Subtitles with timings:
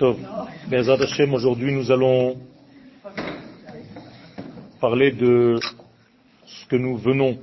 [0.00, 2.36] Hashem, aujourd'hui nous allons
[4.80, 5.58] parler de
[6.46, 7.38] ce que nous venons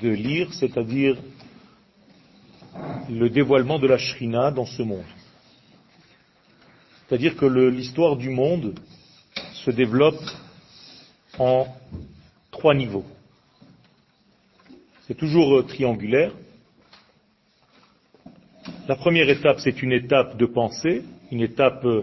[0.00, 1.18] de lire, c'est-à-dire
[3.10, 5.04] le dévoilement de la Shrina dans ce monde.
[7.06, 8.74] C'est-à-dire que l'histoire du monde
[9.64, 10.22] se développe
[11.38, 11.66] en
[12.50, 13.04] trois niveaux.
[15.06, 16.32] C'est toujours euh, triangulaire.
[18.88, 22.02] La première étape, c'est une étape de pensée, une étape euh,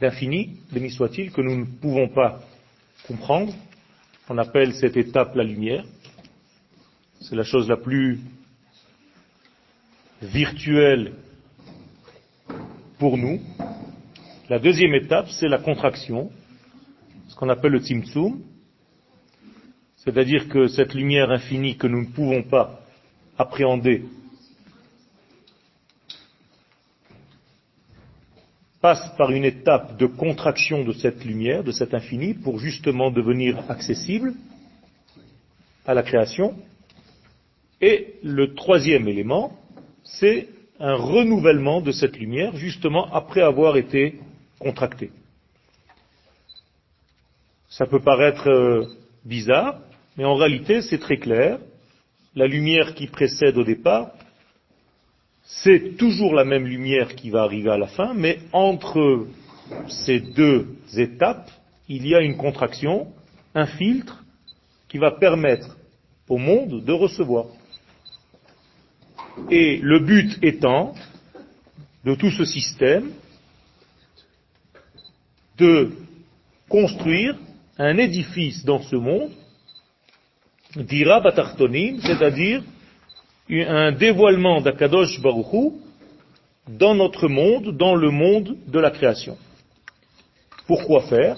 [0.00, 2.40] d'infini, béni soit-il, que nous ne pouvons pas
[3.06, 3.52] comprendre.
[4.30, 5.84] On appelle cette étape la lumière.
[7.20, 8.20] C'est la chose la plus
[10.22, 11.12] virtuelle
[12.98, 13.42] pour nous.
[14.48, 16.30] La deuxième étape, c'est la contraction,
[17.28, 18.40] ce qu'on appelle le tzimtzum,
[19.96, 22.80] c'est-à-dire que cette lumière infinie que nous ne pouvons pas
[23.36, 24.04] appréhender
[28.84, 33.58] passe par une étape de contraction de cette lumière, de cet infini, pour justement devenir
[33.70, 34.34] accessible
[35.86, 36.54] à la création.
[37.80, 39.58] Et le troisième élément,
[40.02, 44.20] c'est un renouvellement de cette lumière, justement après avoir été
[44.58, 45.12] contractée.
[47.70, 48.84] Ça peut paraître euh,
[49.24, 49.80] bizarre,
[50.18, 51.58] mais en réalité c'est très clair.
[52.34, 54.10] La lumière qui précède au départ
[55.44, 59.26] c'est toujours la même lumière qui va arriver à la fin, mais entre
[59.88, 61.50] ces deux étapes,
[61.88, 63.08] il y a une contraction,
[63.54, 64.24] un filtre,
[64.88, 65.76] qui va permettre
[66.28, 67.46] au monde de recevoir.
[69.50, 70.94] Et le but étant,
[72.04, 73.10] de tout ce système,
[75.58, 75.90] de
[76.68, 77.36] construire
[77.78, 79.30] un édifice dans ce monde,
[80.76, 82.62] dira batartonim, c'est-à-dire
[83.50, 85.80] un dévoilement d'Akadosh Baruchou
[86.68, 89.36] dans notre monde, dans le monde de la création.
[90.66, 91.36] Pourquoi faire?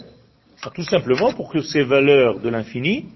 [0.62, 3.07] Ah, Tout simplement pour que ces valeurs de l'infini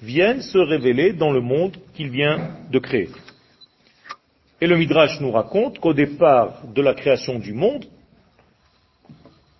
[0.00, 3.08] viennent se révéler dans le monde qu'il vient de créer.
[4.60, 7.84] Et le Midrash nous raconte qu'au départ de la création du monde,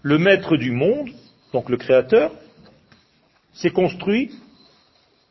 [0.03, 1.11] le maître du monde,
[1.53, 2.33] donc le créateur,
[3.53, 4.33] s'est construit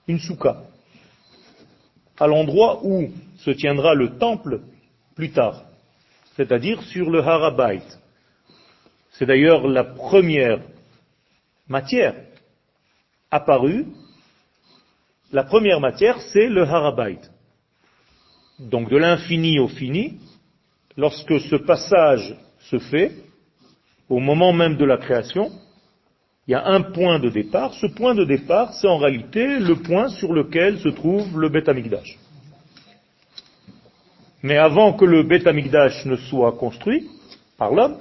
[0.07, 0.63] une souka
[2.21, 4.61] à l'endroit où se tiendra le temple
[5.15, 5.63] plus tard,
[6.35, 7.81] c'est-à-dire sur le Harabait.
[9.13, 10.61] C'est d'ailleurs la première
[11.67, 12.13] matière
[13.31, 13.87] apparue.
[15.31, 17.21] La première matière, c'est le Harabait.
[18.59, 20.19] Donc de l'infini au fini,
[20.95, 23.13] lorsque ce passage se fait,
[24.09, 25.51] au moment même de la création,
[26.47, 27.73] il y a un point de départ.
[27.75, 31.69] Ce point de départ, c'est en réalité le point sur lequel se trouve le Beth
[31.69, 32.17] Amikdash.
[34.43, 37.07] Mais avant que le Beth Amikdash ne soit construit
[37.57, 37.97] par l'homme,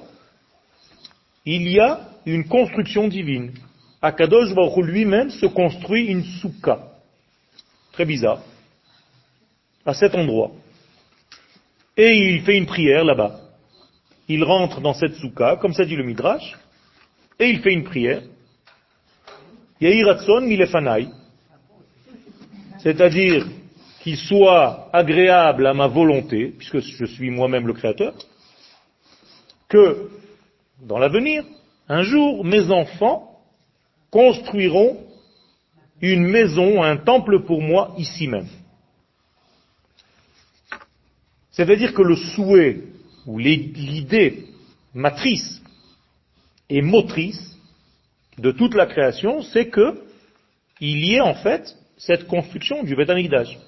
[1.44, 3.52] il y a une construction divine.
[4.00, 6.80] Akadosh Baruch lui-même se construit une soukha.
[7.92, 8.42] Très bizarre.
[9.84, 10.52] À cet endroit.
[11.96, 13.40] Et il fait une prière là-bas.
[14.28, 16.56] Il rentre dans cette soukha, comme ça dit le Midrash,
[17.40, 18.22] et il fait une prière.
[22.78, 23.46] C'est-à-dire
[24.02, 28.14] qu'il soit agréable à ma volonté, puisque je suis moi-même le créateur,
[29.68, 30.10] que
[30.82, 31.44] dans l'avenir,
[31.88, 33.38] un jour, mes enfants
[34.10, 34.98] construiront
[36.02, 38.48] une maison, un temple pour moi ici même.
[41.50, 42.84] C'est-à-dire que le souhait
[43.26, 44.46] ou l'idée
[44.94, 45.59] matrice
[46.70, 47.56] et motrice
[48.38, 50.02] de toute la création, c'est que
[50.80, 53.58] il y ait en fait cette construction du Beth Amikdash.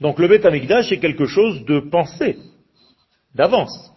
[0.00, 2.38] Donc le Beth Amikdash est quelque chose de pensé,
[3.34, 3.92] d'avance.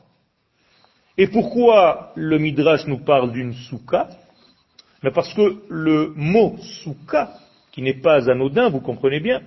[1.18, 4.10] Et pourquoi le Midrash nous parle d'une souka
[5.04, 7.34] Mais parce que le mot souka,
[7.72, 9.42] qui n'est pas anodin, vous comprenez bien,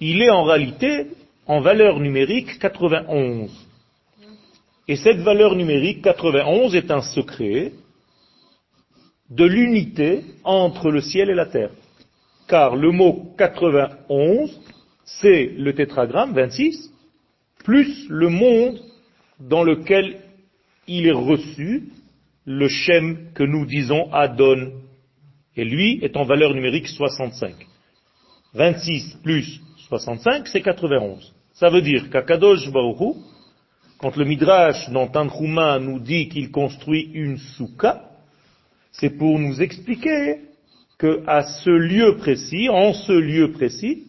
[0.00, 1.08] il est en réalité
[1.46, 3.69] en valeur numérique 91.
[4.90, 7.70] Et cette valeur numérique 91 est un secret
[9.30, 11.70] de l'unité entre le ciel et la terre.
[12.48, 14.50] Car le mot 91,
[15.04, 16.92] c'est le tétragramme 26,
[17.62, 18.80] plus le monde
[19.38, 20.22] dans lequel
[20.88, 21.90] il est reçu,
[22.44, 24.72] le Shem que nous disons Adon.
[25.54, 27.54] Et lui est en valeur numérique 65.
[28.54, 31.32] 26 plus 65, c'est 91.
[31.52, 33.29] Ça veut dire qu'Akadosh Baruch
[34.00, 38.02] quand le Midrash dans Tanchuma nous dit qu'il construit une souka,
[38.92, 40.38] c'est pour nous expliquer
[40.98, 44.06] que à ce lieu précis, en ce lieu précis,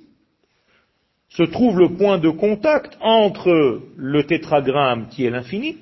[1.30, 5.78] se trouve le point de contact entre le tétragramme qui est l'infini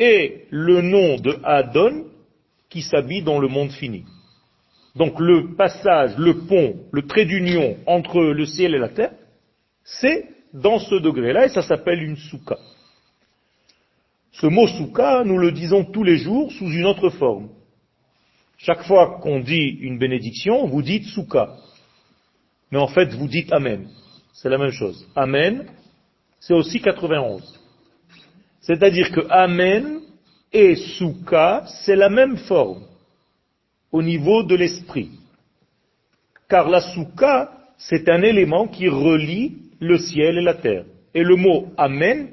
[0.00, 2.06] et le nom de Adon
[2.70, 4.04] qui s'habille dans le monde fini.
[4.96, 9.12] Donc le passage, le pont, le trait d'union entre le ciel et la terre,
[9.84, 12.58] c'est dans ce degré-là et ça s'appelle une souka.
[14.32, 17.48] Ce mot souka, nous le disons tous les jours sous une autre forme.
[18.58, 21.56] Chaque fois qu'on dit une bénédiction, vous dites souka.
[22.70, 23.88] Mais en fait, vous dites Amen.
[24.32, 25.06] C'est la même chose.
[25.14, 25.66] Amen,
[26.40, 27.42] c'est aussi 91.
[28.60, 30.00] C'est-à-dire que Amen
[30.52, 32.82] et Souka, c'est la même forme
[33.90, 35.10] au niveau de l'esprit.
[36.48, 40.84] Car la Souka, c'est un élément qui relie le ciel et la terre.
[41.14, 42.30] Et le mot Amen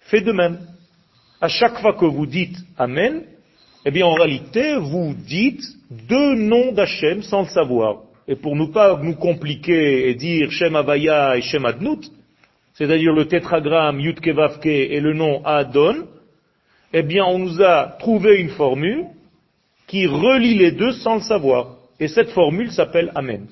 [0.00, 0.58] fait de même.
[1.40, 3.22] À chaque fois que vous dites Amen,
[3.84, 7.98] eh bien en réalité, vous dites deux noms d'Hachem sans le savoir.
[8.26, 12.10] Et pour ne pas nous compliquer et dire Shem Avaya et Shem Adnut,
[12.74, 16.06] c'est-à-dire le tétragramme Yudkevavke et le nom Adon,
[16.92, 19.04] eh bien on nous a trouvé une formule
[19.86, 21.76] qui relie les deux sans le savoir.
[22.00, 23.46] Et cette formule s'appelle Amen.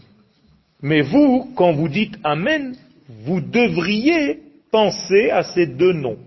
[0.81, 2.75] Mais vous, quand vous dites Amen,
[3.27, 4.41] vous devriez
[4.71, 6.19] penser à ces deux noms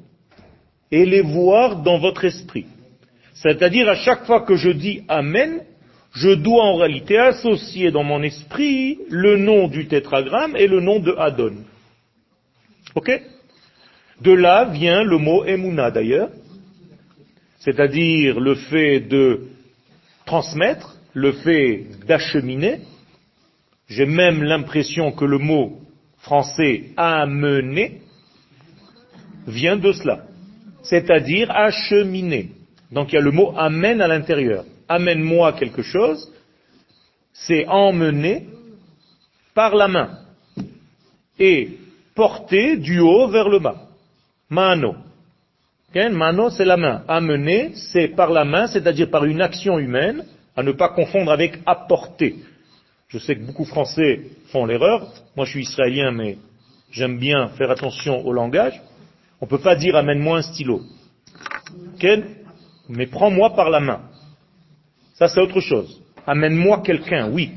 [0.92, 2.66] et les voir dans votre esprit.
[3.34, 5.62] C'est-à-dire à chaque fois que je dis Amen,
[6.14, 11.00] je dois en réalité associer dans mon esprit le nom du tétragramme et le nom
[11.00, 11.58] de Adon.
[12.96, 13.12] Ok?
[14.22, 16.30] De là vient le mot Emouna d'ailleurs,
[17.60, 19.48] c'est-à-dire le fait de
[20.26, 22.80] transmettre, le fait d'acheminer.
[23.88, 25.80] J'ai même l'impression que le mot
[26.18, 28.02] français amener
[29.48, 30.27] vient de cela,
[30.90, 32.52] c'est-à-dire acheminer.
[32.92, 34.66] Donc il y a le mot amène à l'intérieur.
[34.88, 36.32] Amène-moi quelque chose,
[37.34, 38.48] c'est emmener
[39.54, 40.20] par la main
[41.40, 41.78] et
[42.16, 43.88] porter du haut vers le bas.
[44.50, 44.96] Mano.
[45.94, 47.04] Mano, c'est la main.
[47.08, 50.26] Amener, c'est par la main, c'est-à-dire par une action humaine,
[50.56, 52.36] à ne pas confondre avec apporter.
[53.08, 55.08] Je sais que beaucoup Français font l'erreur.
[55.36, 56.38] Moi, je suis israélien, mais
[56.92, 58.80] j'aime bien faire attention au langage.
[59.42, 60.82] On ne peut pas dire amène-moi un stylo.
[62.90, 64.02] Mais prends-moi par la main.
[65.14, 66.02] Ça, c'est autre chose.
[66.26, 67.52] Amène-moi quelqu'un, oui.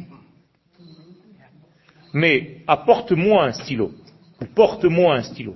[2.13, 3.93] Mais apporte-moi un stylo.
[4.41, 5.55] Ou porte-moi un stylo.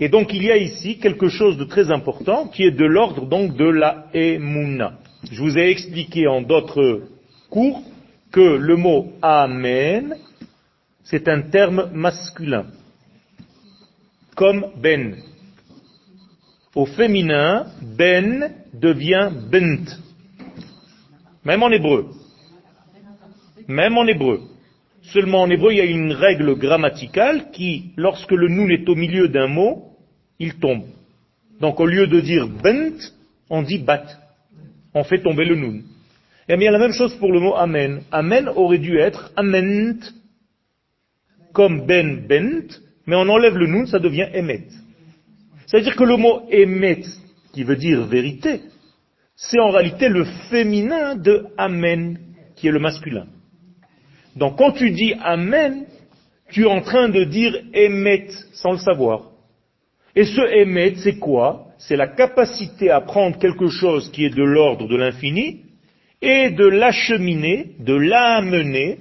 [0.00, 3.26] Et donc il y a ici quelque chose de très important qui est de l'ordre
[3.26, 4.98] donc de la emuna.
[5.30, 7.02] Je vous ai expliqué en d'autres
[7.48, 7.82] cours
[8.32, 10.16] que le mot amen,
[11.04, 12.66] c'est un terme masculin,
[14.34, 15.16] comme ben.
[16.74, 19.86] Au féminin, ben devient bent.
[21.44, 22.10] Même en hébreu.
[23.68, 24.40] Même en hébreu.
[25.02, 28.94] Seulement en hébreu, il y a une règle grammaticale qui, lorsque le nun est au
[28.94, 29.92] milieu d'un mot,
[30.38, 30.84] il tombe.
[31.60, 32.98] Donc au lieu de dire bent,
[33.50, 34.04] on dit bat.
[34.94, 35.82] On fait tomber le nun.
[36.48, 38.02] Et bien la même chose pour le mot amen.
[38.10, 40.00] Amen aurait dû être ament,
[41.52, 44.66] comme ben bent, mais on enlève le nun, ça devient emet.
[45.66, 47.02] C'est-à-dire que le mot emet,
[47.52, 48.60] qui veut dire vérité,
[49.36, 52.18] c'est en réalité le féminin de amen,
[52.56, 53.26] qui est le masculin.
[54.36, 55.86] Donc quand tu dis amen,
[56.50, 59.30] tu es en train de dire emet sans le savoir.
[60.16, 61.66] Et ce émet, c'est quoi?
[61.78, 65.62] C'est la capacité à prendre quelque chose qui est de l'ordre de l'infini
[66.22, 68.98] et de l'acheminer, de l'amener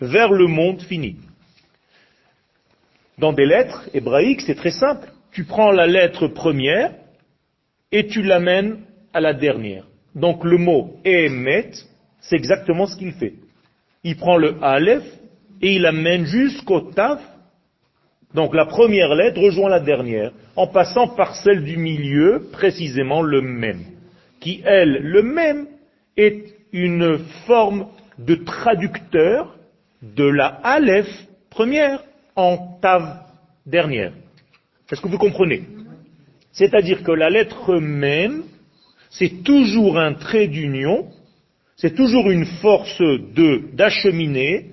[0.00, 1.16] vers le monde fini.
[3.18, 5.08] Dans des lettres hébraïques, c'est très simple.
[5.32, 6.92] Tu prends la lettre première
[7.92, 8.78] et tu l'amènes
[9.12, 9.86] à la dernière.
[10.14, 11.70] Donc le mot émet,
[12.20, 13.34] c'est exactement ce qu'il fait.
[14.04, 15.04] Il prend le aleph
[15.62, 17.20] et il l'amène jusqu'au taf
[18.36, 23.40] donc la première lettre rejoint la dernière, en passant par celle du milieu, précisément le
[23.40, 23.82] même,
[24.40, 25.66] qui, elle, le même,
[26.18, 27.86] est une forme
[28.18, 29.56] de traducteur
[30.02, 31.08] de la Aleph
[31.48, 32.02] première
[32.36, 33.20] en Tav
[33.64, 34.12] dernière.
[34.90, 35.64] Est-ce que vous comprenez?
[36.52, 38.44] C'est-à-dire que la lettre même,
[39.10, 41.08] c'est toujours un trait d'union,
[41.76, 44.70] c'est toujours une force de d'acheminer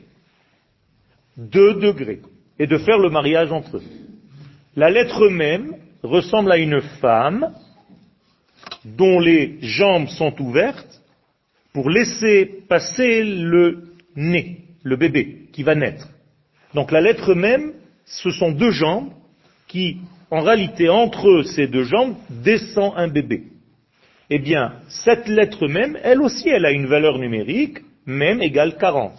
[1.36, 2.22] deux degrés
[2.60, 3.84] et de faire le mariage entre eux.
[4.76, 7.54] La lettre même ressemble à une femme
[8.86, 11.02] dont les jambes sont ouvertes
[11.74, 16.08] pour laisser passer le nez, le bébé qui va naître.
[16.74, 17.74] Donc la lettre même,
[18.06, 19.10] ce sont deux jambes
[19.68, 19.98] qui,
[20.32, 23.44] en réalité, entre ces deux jambes, descend un bébé.
[24.30, 29.14] Eh bien, cette lettre même, elle aussi, elle a une valeur numérique, même égale 40.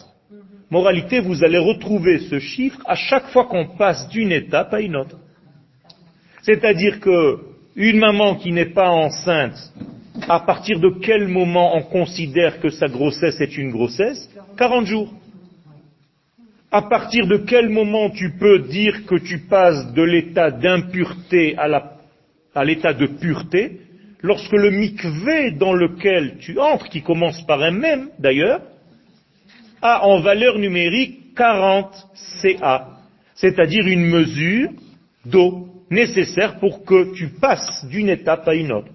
[0.70, 4.96] Moralité, vous allez retrouver ce chiffre à chaque fois qu'on passe d'une étape à une
[4.96, 5.18] autre.
[6.42, 7.38] C'est-à-dire que
[7.76, 9.56] Une maman qui n'est pas enceinte,
[10.28, 14.30] à partir de quel moment on considère que sa grossesse est une grossesse?
[14.56, 15.12] 40 jours.
[16.74, 22.64] À partir de quel moment tu peux dire que tu passes de l'état d'impureté à
[22.64, 23.78] l'état de pureté
[24.22, 28.60] Lorsque le mikvé dans lequel tu entres, qui commence par un même d'ailleurs,
[29.82, 31.94] a en valeur numérique 40
[32.42, 32.88] CA,
[33.36, 34.70] c'est-à-dire une mesure
[35.24, 38.90] d'eau nécessaire pour que tu passes d'une étape à une autre.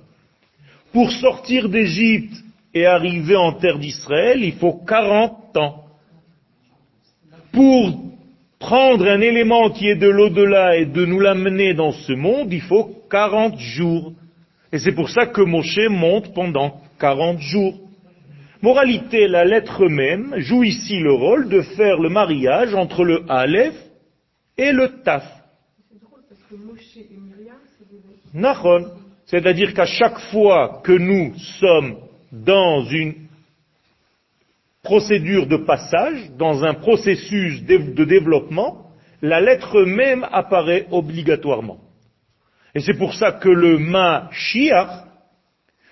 [0.92, 2.44] Pour sortir d'Égypte
[2.74, 5.86] et arriver en terre d'Israël, il faut 40 ans.
[7.52, 8.00] Pour
[8.60, 12.62] prendre un élément qui est de l'au-delà et de nous l'amener dans ce monde, il
[12.62, 14.14] faut 40 jours.
[14.72, 17.80] Et c'est pour ça que Moshe monte pendant 40 jours.
[18.62, 23.76] Moralité, la lettre même joue ici le rôle de faire le mariage entre le Aleph
[24.58, 25.24] et le Taf.
[29.26, 31.96] C'est-à-dire qu'à chaque fois que nous sommes
[32.32, 33.29] dans une
[34.90, 38.88] procédure de passage, dans un processus de développement,
[39.22, 41.78] la lettre même apparaît obligatoirement.
[42.74, 45.06] Et c'est pour ça que le Mashiach,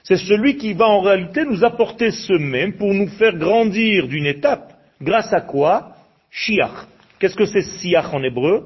[0.02, 4.26] c'est celui qui va en réalité nous apporter ce même pour nous faire grandir d'une
[4.26, 4.74] étape.
[5.00, 5.96] Grâce à quoi?
[6.32, 6.88] Shiach.
[7.20, 8.66] Qu'est-ce que c'est Siach en hébreu?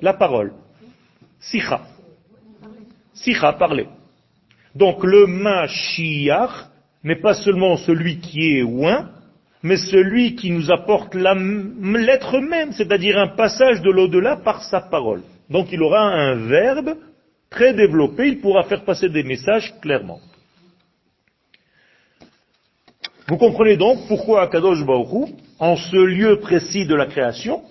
[0.00, 0.54] La parole.
[1.38, 1.82] Sicha.
[3.12, 3.88] Sicha, parler.
[4.74, 6.70] Donc le Mashiach
[7.04, 9.10] n'est pas seulement celui qui est oin,
[9.62, 15.22] mais celui qui nous apporte l'être même, c'est-à-dire un passage de l'au-delà par sa parole.
[15.50, 16.96] Donc il aura un verbe
[17.50, 20.20] très développé, il pourra faire passer des messages clairement.
[23.26, 27.62] Vous comprenez donc pourquoi Akadosh Baruch en ce lieu précis de la création,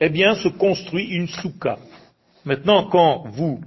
[0.00, 1.78] eh bien, se construit une souka.
[2.44, 3.60] Maintenant, quand vous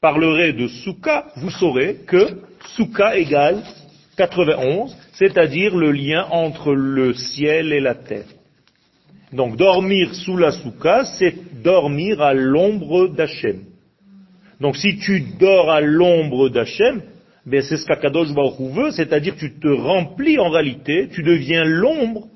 [0.00, 2.42] parlerez de souka, vous saurez que
[2.76, 3.62] souka égale
[4.16, 8.26] 91, c'est-à-dire le lien entre le ciel et la terre.
[9.32, 13.60] Donc dormir sous la souka, c'est dormir à l'ombre d'Hachem.
[14.60, 17.02] Donc si tu dors à l'ombre d'Hachem,
[17.44, 22.28] ben c'est ce qu'Akadosh Baruch veut, c'est-à-dire tu te remplis en réalité, tu deviens l'ombre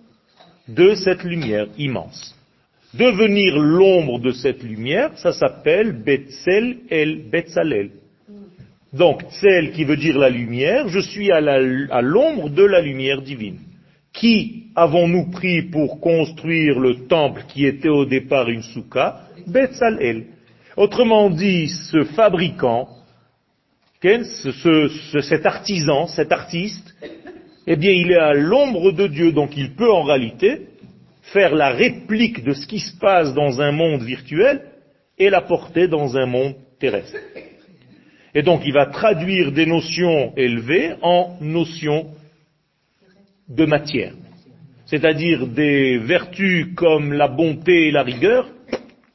[0.67, 2.35] de cette lumière immense.
[2.95, 7.91] Devenir l'ombre de cette lumière, ça s'appelle Betzel el Betzalel.
[8.93, 13.59] Donc, celle qui veut dire la lumière, je suis à l'ombre de la lumière divine.
[14.13, 20.27] Qui avons-nous pris pour construire le temple qui était au départ une souka Betzalel.
[20.77, 22.89] Autrement dit, ce fabricant,
[24.01, 26.95] cet artisan, cet artiste,
[27.67, 30.69] eh bien, il est à l'ombre de Dieu, donc il peut en réalité
[31.33, 34.63] faire la réplique de ce qui se passe dans un monde virtuel
[35.19, 37.19] et la porter dans un monde terrestre.
[38.35, 42.07] Et donc il va traduire des notions élevées en notions
[43.49, 44.15] de matière.
[44.87, 48.49] C'est-à-dire des vertus comme la bonté et la rigueur,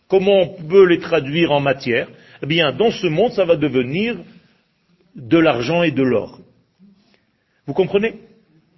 [0.08, 2.08] comment on peut les traduire en matière?
[2.42, 4.18] Eh bien, dans ce monde, ça va devenir
[5.16, 6.40] de l'argent et de l'or.
[7.66, 8.16] Vous comprenez?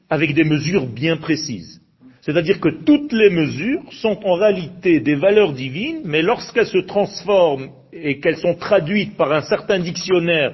[0.10, 1.82] Avec des mesures bien précises.
[2.22, 7.70] C'est-à-dire que toutes les mesures sont en réalité des valeurs divines, mais lorsqu'elles se transforment
[7.96, 10.54] et qu'elles sont traduites par un certain dictionnaire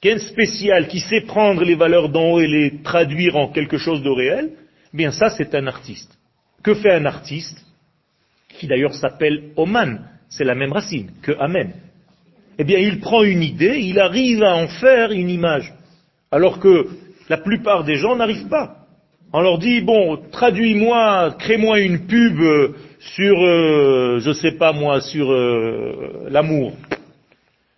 [0.00, 4.02] qu'un spécial qui sait prendre les valeurs d'en haut et les traduire en quelque chose
[4.02, 4.50] de réel,
[4.94, 6.16] eh bien ça c'est un artiste.
[6.62, 7.64] Que fait un artiste
[8.48, 11.72] qui d'ailleurs s'appelle Oman, c'est la même racine que Amen.
[12.58, 15.74] Eh bien il prend une idée, il arrive à en faire une image,
[16.30, 16.88] alors que
[17.28, 18.86] la plupart des gens n'arrivent pas.
[19.32, 22.40] On leur dit, bon, traduis-moi, crée-moi une pub
[23.14, 26.72] sur, euh, je sais pas moi, sur euh, l'amour.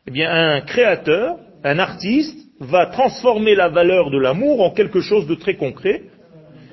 [0.06, 5.26] Eh bien, un créateur, un artiste, va transformer la valeur de l'amour en quelque chose
[5.26, 6.02] de très concret.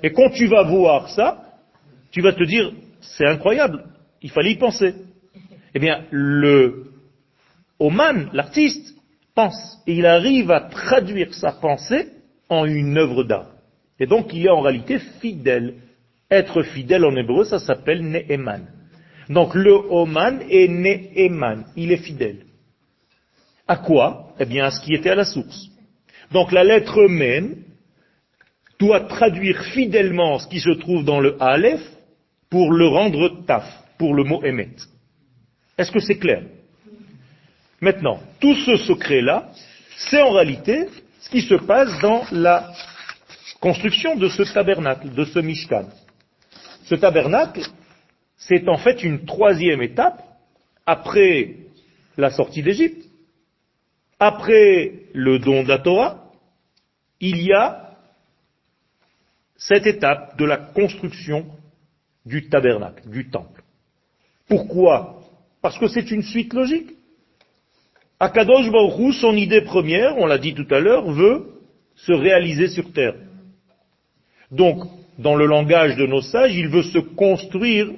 [0.02, 1.44] Et quand tu vas voir ça,
[2.12, 2.72] tu vas te dire,
[3.02, 3.84] c'est incroyable,
[4.22, 4.96] il fallait y penser.
[5.74, 6.86] Eh bien, le
[7.80, 8.96] Oman, l'artiste,
[9.36, 9.82] pense.
[9.86, 12.08] Et il arrive à traduire sa pensée
[12.50, 13.52] en une œuvre d'art.
[14.00, 15.76] Et donc il est en réalité fidèle.
[16.36, 18.68] Être fidèle en hébreu, ça s'appelle Ne'eman.
[19.30, 22.40] Donc le Oman est Ne'eman, il est fidèle.
[23.66, 24.34] À quoi?
[24.38, 25.70] Eh bien à ce qui était à la source.
[26.34, 27.56] Donc la lettre même
[28.78, 31.82] doit traduire fidèlement ce qui se trouve dans le Aleph
[32.50, 33.66] pour le rendre taf,
[33.98, 34.76] pour le mot Emet.
[35.78, 36.44] Est-ce que c'est clair?
[37.80, 39.52] Maintenant, tout ce secret-là,
[39.96, 40.88] c'est en réalité
[41.22, 42.74] ce qui se passe dans la
[43.62, 45.86] construction de ce tabernacle, de ce Mishkan.
[46.86, 47.62] Ce tabernacle,
[48.38, 50.22] c'est en fait une troisième étape
[50.86, 51.56] après
[52.18, 53.04] la sortie d'Égypte.
[54.20, 56.32] Après le don de la Torah,
[57.20, 57.98] il y a
[59.58, 61.46] cette étape de la construction
[62.26, 63.64] du tabernacle, du temple.
[64.48, 65.22] Pourquoi?
[65.62, 66.92] Parce que c'est une suite logique.
[68.20, 71.48] Akadosh Baruch son idée première, on l'a dit tout à l'heure, veut
[71.96, 73.16] se réaliser sur terre.
[74.52, 74.86] Donc,
[75.18, 77.90] dans le langage de nos sages, il veut se construire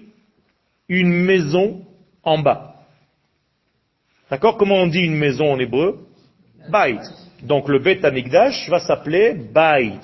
[0.89, 1.81] une maison
[2.23, 2.75] en bas.
[4.29, 5.99] D'accord Comment on dit une maison en hébreu
[6.69, 6.99] Bait.
[7.43, 9.99] Donc le Bet Amigdash va s'appeler Bait.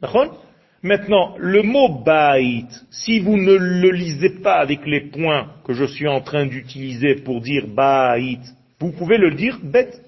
[0.00, 0.40] D'accord
[0.82, 5.84] Maintenant, le mot Bait, si vous ne le lisez pas avec les points que je
[5.84, 8.38] suis en train d'utiliser pour dire Bait,
[8.80, 10.00] vous pouvez le dire bête.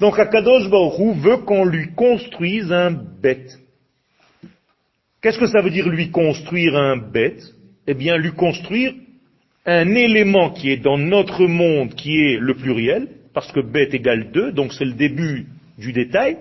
[0.00, 3.58] Donc Akadosh Baruch veut qu'on lui construise un bête.
[5.20, 7.42] Qu'est-ce que ça veut dire lui construire un bête?
[7.86, 8.94] Eh bien, lui construire
[9.64, 14.30] un élément qui est dans notre monde, qui est le pluriel, parce que bête égale
[14.32, 15.46] 2, donc c'est le début
[15.78, 16.38] du détail,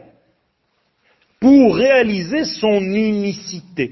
[1.39, 3.91] pour réaliser son unicité.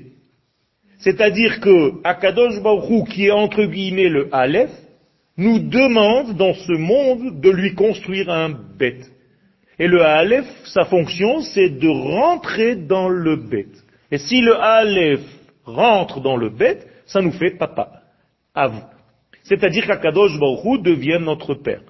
[1.00, 4.72] C'est-à-dire que Akadosh Baruch qui est entre guillemets le Aleph,
[5.36, 9.12] nous demande dans ce monde de lui construire un bête.
[9.80, 13.83] Et le Aleph, sa fonction, c'est de rentrer dans le bête.
[14.14, 15.26] Et si le Aleph
[15.66, 18.04] rentre dans le bête, ça nous fait papa.
[18.54, 18.84] À vous.
[19.42, 21.82] C'est-à-dire qu'Akadosh Baruch devient notre père.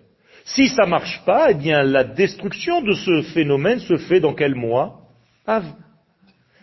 [0.45, 4.55] Si ça marche pas, eh bien, la destruction de ce phénomène se fait dans quel
[4.55, 5.01] mois?
[5.45, 5.65] Av.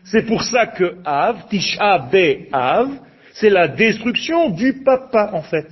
[0.05, 2.88] C'est pour ça que Av, Tisha Be Av,
[3.35, 5.69] c'est la destruction du papa, en fait.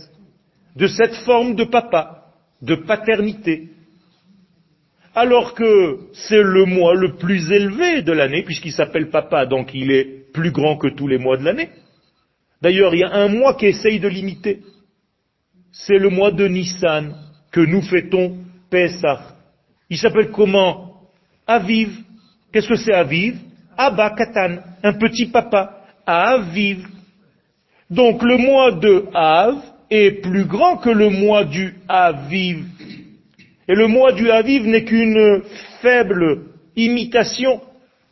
[0.76, 2.24] De cette forme de papa,
[2.60, 3.70] de paternité
[5.14, 9.90] alors que c'est le mois le plus élevé de l'année, puisqu'il s'appelle papa, donc il
[9.90, 11.70] est plus grand que tous les mois de l'année.
[12.62, 14.60] D'ailleurs, il y a un mois qui essaye de l'imiter.
[15.72, 17.14] C'est le mois de Nissan,
[17.52, 18.36] que nous fêtons
[18.70, 19.20] Pesach.
[19.90, 21.02] Il s'appelle comment?
[21.46, 21.90] Aviv.
[22.52, 23.36] Qu'est-ce que c'est Aviv?
[23.76, 25.84] Abba Katan, un petit papa.
[26.06, 26.86] Aviv.
[27.90, 29.56] Donc le mois de Av
[29.90, 32.64] est plus grand que le mois du Aviv.
[33.68, 35.42] Et le mois du Haviv n'est qu'une
[35.82, 37.60] faible imitation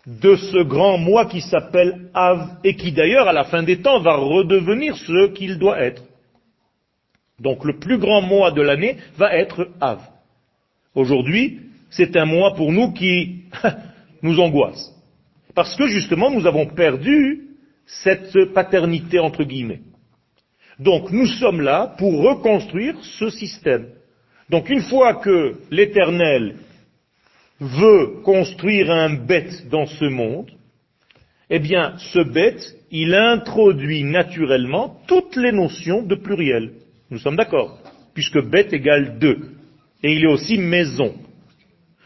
[0.06, 4.00] de ce grand mois qui s'appelle Av et qui d'ailleurs à la fin des temps
[4.00, 6.02] va redevenir ce qu'il doit être.
[7.40, 10.00] Donc le plus grand mois de l'année va être Av.
[10.94, 13.44] Aujourd'hui, c'est un mois pour nous qui
[14.22, 14.92] nous angoisse.
[15.54, 17.42] Parce que justement, nous avons perdu
[17.86, 19.80] cette paternité entre guillemets.
[20.78, 23.86] Donc nous sommes là pour reconstruire ce système.
[24.50, 26.56] Donc une fois que l'Éternel
[27.60, 30.50] veut construire un bête dans ce monde,
[31.50, 36.72] eh bien ce bête, il introduit naturellement toutes les notions de pluriel.
[37.10, 37.78] Nous sommes d'accord,
[38.14, 39.38] puisque bête égale deux.
[40.02, 41.14] Et il est aussi maison.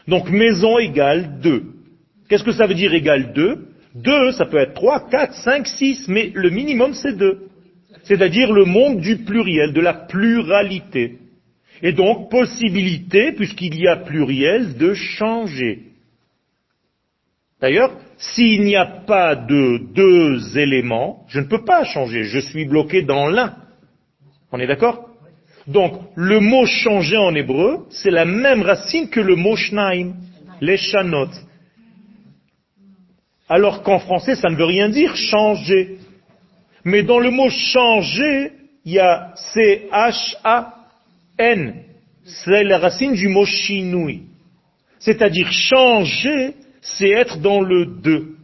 [0.07, 1.63] Donc maison égale deux.
[2.27, 3.67] Qu'est-ce que ça veut dire égale deux?
[3.93, 7.49] Deux, ça peut être trois, quatre, cinq, six, mais le minimum c'est deux.
[8.03, 11.17] C'est-à-dire le monde du pluriel, de la pluralité.
[11.81, 15.83] Et donc, possibilité, puisqu'il y a pluriel, de changer.
[17.59, 22.65] D'ailleurs, s'il n'y a pas de deux éléments, je ne peux pas changer, je suis
[22.65, 23.55] bloqué dans l'un.
[24.51, 25.09] On est d'accord?
[25.67, 30.13] Donc, le mot changer en hébreu, c'est la même racine que le mot shnaim,
[30.59, 31.29] les chanot.
[33.47, 35.97] Alors qu'en français, ça ne veut rien dire changer.
[36.83, 38.53] Mais dans le mot changer,
[38.85, 40.80] il y a C-H-A
[42.23, 44.23] C'est la racine du mot shinui.
[44.99, 48.35] C'est-à-dire changer, c'est être dans le deux.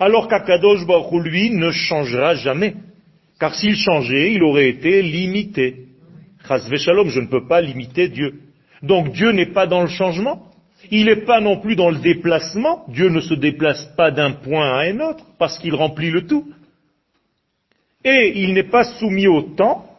[0.00, 2.74] Alors qu'Akadosh Baruch lui, ne changera jamais.
[3.38, 5.86] Car s'il changeait, il aurait été limité.
[6.46, 8.40] Shalom, je ne peux pas limiter Dieu.
[8.82, 10.50] Donc Dieu n'est pas dans le changement.
[10.90, 12.84] Il n'est pas non plus dans le déplacement.
[12.88, 16.52] Dieu ne se déplace pas d'un point à un autre parce qu'il remplit le tout.
[18.04, 19.93] Et il n'est pas soumis au temps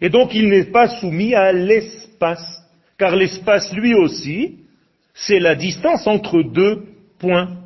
[0.00, 2.62] et donc il n'est pas soumis à l'espace,
[2.98, 4.58] car l'espace lui aussi,
[5.14, 6.84] c'est la distance entre deux
[7.18, 7.56] points.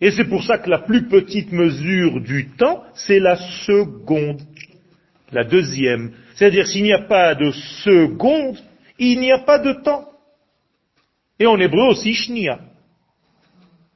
[0.00, 3.36] Et c'est pour ça que la plus petite mesure du temps, c'est la
[3.66, 4.40] seconde,
[5.32, 6.12] la deuxième.
[6.34, 7.50] C'est-à-dire s'il n'y a pas de
[7.84, 8.58] seconde,
[8.98, 10.08] il n'y a pas de temps.
[11.38, 12.60] Et en hébreu aussi, shnia.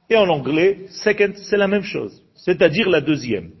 [0.09, 2.21] Et en anglais, second, c'est la même chose.
[2.35, 3.51] C'est-à-dire la deuxième.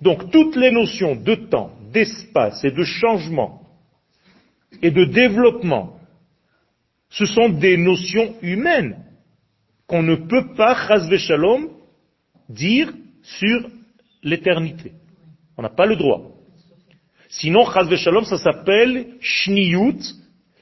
[0.00, 3.62] Donc toutes les notions de temps, d'espace et de changement
[4.82, 5.98] et de développement,
[7.08, 8.96] ce sont des notions humaines
[9.86, 11.68] qu'on ne peut pas, chasve shalom,
[12.48, 13.70] dire sur
[14.22, 14.92] l'éternité.
[15.56, 16.32] On n'a pas le droit.
[17.28, 20.02] Sinon, chasve shalom, ça s'appelle shniyut,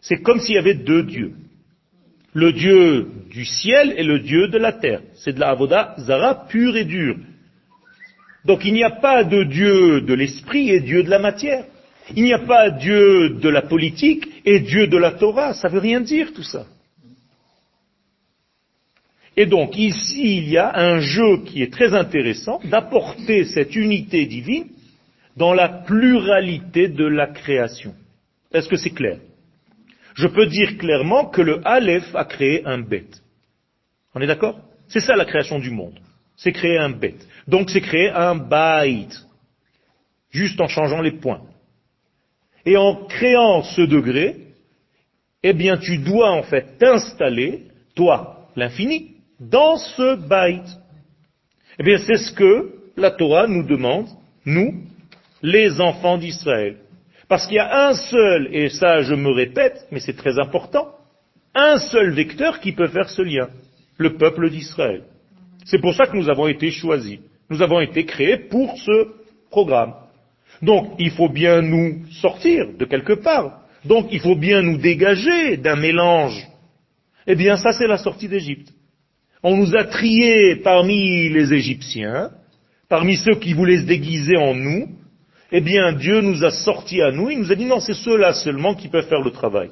[0.02, 1.34] C'est comme s'il y avait deux dieux.
[2.34, 5.02] Le Dieu du ciel et le Dieu de la terre.
[5.14, 7.16] C'est de la avoda zara pure et dure.
[8.44, 11.64] Donc il n'y a pas de Dieu de l'esprit et Dieu de la matière.
[12.16, 15.54] Il n'y a pas Dieu de la politique et Dieu de la Torah.
[15.54, 16.66] Ça veut rien dire tout ça.
[19.36, 24.26] Et donc ici, il y a un jeu qui est très intéressant d'apporter cette unité
[24.26, 24.66] divine
[25.36, 27.94] dans la pluralité de la création.
[28.52, 29.18] Est-ce que c'est clair?
[30.14, 33.22] Je peux dire clairement que le Aleph a créé un bête.
[34.14, 34.60] On est d'accord?
[34.88, 35.98] C'est ça la création du monde.
[36.36, 37.26] C'est créer un bête.
[37.46, 39.08] Donc c'est créer un bait.
[40.30, 41.42] Juste en changeant les points.
[42.64, 44.36] Et en créant ce degré,
[45.42, 50.62] eh bien tu dois en fait t'installer, toi, l'infini, dans ce bait.
[51.78, 54.06] Eh bien c'est ce que la Torah nous demande,
[54.44, 54.84] nous,
[55.42, 56.76] les enfants d'Israël.
[57.28, 60.94] Parce qu'il y a un seul, et ça je me répète, mais c'est très important,
[61.54, 63.48] un seul vecteur qui peut faire ce lien,
[63.96, 65.04] le peuple d'Israël.
[65.64, 67.18] C'est pour ça que nous avons été choisis.
[67.52, 69.08] Nous avons été créés pour ce
[69.50, 69.92] programme.
[70.62, 73.60] Donc il faut bien nous sortir de quelque part.
[73.84, 76.48] Donc il faut bien nous dégager d'un mélange.
[77.26, 78.72] Eh bien ça c'est la sortie d'Égypte.
[79.42, 82.30] On nous a triés parmi les Égyptiens,
[82.88, 84.88] parmi ceux qui voulaient se déguiser en nous,
[85.50, 88.32] eh bien Dieu nous a sortis à nous, il nous a dit non, c'est ceux-là
[88.32, 89.68] seulement qui peuvent faire le travail.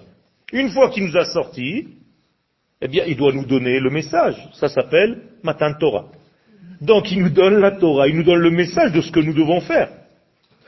[0.53, 1.88] Une fois qu'il nous a sortis,
[2.83, 4.37] eh bien il doit nous donner le message.
[4.53, 6.11] Ça s'appelle Matan Torah.
[6.81, 9.35] Donc il nous donne la Torah, il nous donne le message de ce que nous
[9.35, 9.90] devons faire.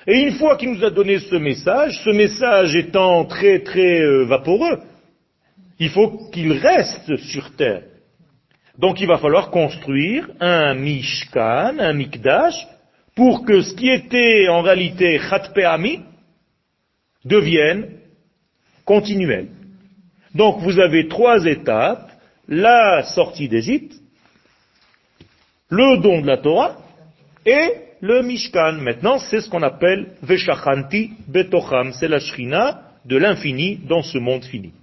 [0.07, 4.25] Et une fois qu'il nous a donné ce message, ce message étant très très euh,
[4.25, 4.81] vaporeux,
[5.79, 7.83] il faut qu'il reste sur terre.
[8.79, 12.67] Donc il va falloir construire un Mishkan, un Mikdash,
[13.15, 16.01] pour que ce qui était en réalité Khatpeami
[17.25, 17.99] devienne
[18.85, 19.49] continuel.
[20.35, 22.11] Donc vous avez trois étapes,
[22.49, 24.02] la sortie d'Égypte,
[25.73, 26.77] le don de la Torah
[27.47, 28.73] et le Mishkan.
[28.73, 34.45] Maintenant, c'est ce qu'on appelle Veshachanti Betocham, c'est la Shrina de l'infini dans ce monde
[34.45, 34.75] fini.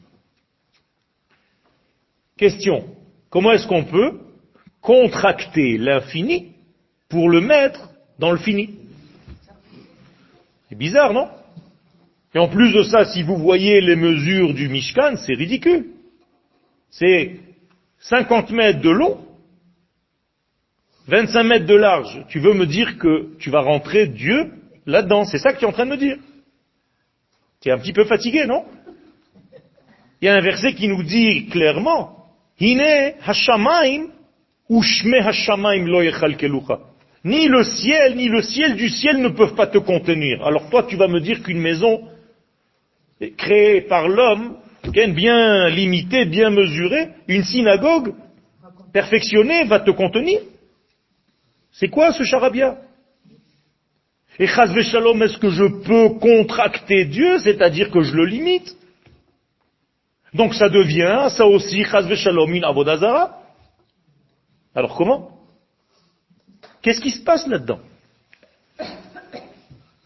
[2.38, 2.88] Question,
[3.30, 4.20] comment est-ce qu'on peut
[4.82, 6.54] contracter l'infini
[7.08, 8.72] pour le mettre dans le fini?
[10.70, 11.28] C'est bizarre, non?
[12.34, 15.86] Et en plus de ça, si vous voyez les mesures du Mishkan, c'est ridicule.
[16.90, 17.36] C'est
[18.00, 19.20] 50 mètres de long,
[21.10, 22.26] 25 mètres de large.
[22.30, 24.52] Tu veux me dire que tu vas rentrer Dieu
[24.86, 26.18] là-dedans C'est ça que tu es en train de me dire.
[27.62, 28.64] Tu es un petit peu fatigué, non?
[30.22, 32.16] Il y a un verset qui nous dit clairement,
[32.60, 34.10] Hine hashamaim
[37.24, 40.46] ni le ciel, ni le ciel du ciel ne peuvent pas te contenir.
[40.46, 42.02] Alors toi, tu vas me dire qu'une maison
[43.36, 44.58] créée par l'homme,
[44.94, 48.14] bien limitée, bien mesurée, une synagogue
[48.94, 50.40] perfectionnée va te contenir
[51.72, 52.78] C'est quoi ce charabia
[54.38, 58.76] Et chas shalom, est-ce que je peux contracter Dieu, c'est-à-dire que je le limite
[60.34, 63.42] Donc ça devient, ça aussi, chas shalom, une avodazara.
[64.76, 65.32] Alors comment
[66.82, 67.80] Qu'est-ce qui se passe là-dedans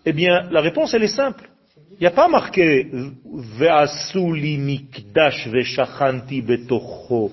[0.05, 1.49] Eh bien, la réponse, elle est simple.
[1.91, 2.89] Il n'y a pas marqué
[3.23, 7.31] Ve'asuli mikdash ve'shachanti betocho.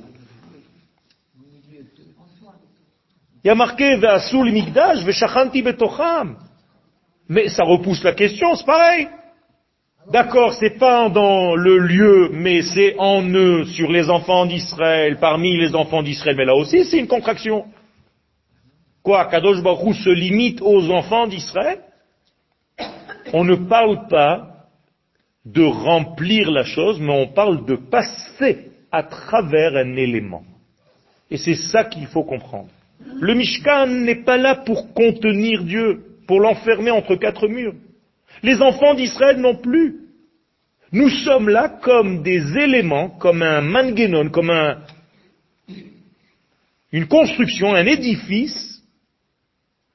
[3.42, 6.36] Il y a marqué Ve'asuli mikdash ve'shachanti betocham.
[7.28, 9.08] Mais ça repousse la question, c'est pareil.
[10.10, 15.56] D'accord, c'est pas dans le lieu, mais c'est en eux, sur les enfants d'Israël, parmi
[15.56, 16.36] les enfants d'Israël.
[16.36, 17.66] Mais là aussi, c'est une contraction.
[19.02, 21.80] Quoi, Kadosh Baruch se limite aux enfants d'Israël?
[23.32, 24.66] On ne parle pas
[25.44, 30.42] de remplir la chose, mais on parle de passer à travers un élément.
[31.30, 32.70] Et c'est ça qu'il faut comprendre.
[33.20, 37.74] Le Mishkan n'est pas là pour contenir Dieu, pour l'enfermer entre quatre murs.
[38.42, 39.96] Les enfants d'Israël non plus.
[40.92, 44.78] Nous sommes là comme des éléments, comme un mangenon, comme un,
[46.92, 48.80] une construction, un édifice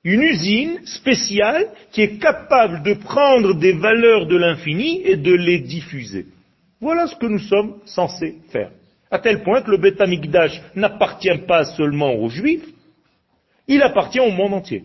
[0.05, 5.59] une usine spéciale qui est capable de prendre des valeurs de l'infini et de les
[5.59, 6.27] diffuser.
[6.79, 8.69] Voilà ce que nous sommes censés faire.
[9.09, 9.99] À tel point que le Beth
[10.75, 12.67] n'appartient pas seulement aux Juifs,
[13.67, 14.83] il appartient au monde entier.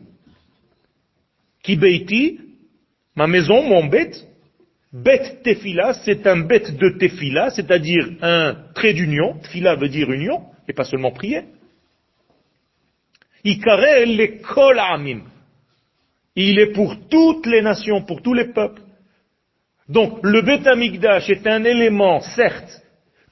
[1.62, 2.40] Kibeiti,
[3.14, 4.26] ma maison, mon bête,
[4.92, 9.38] bête tefila, c'est un bête de tefila, c'est-à-dire un trait d'union.
[9.42, 11.42] Tefila veut dire union, et pas seulement prier.
[16.36, 18.82] Il est pour toutes les nations, pour tous les peuples.
[19.88, 22.82] Donc le Beth Amikdash est un élément, certes,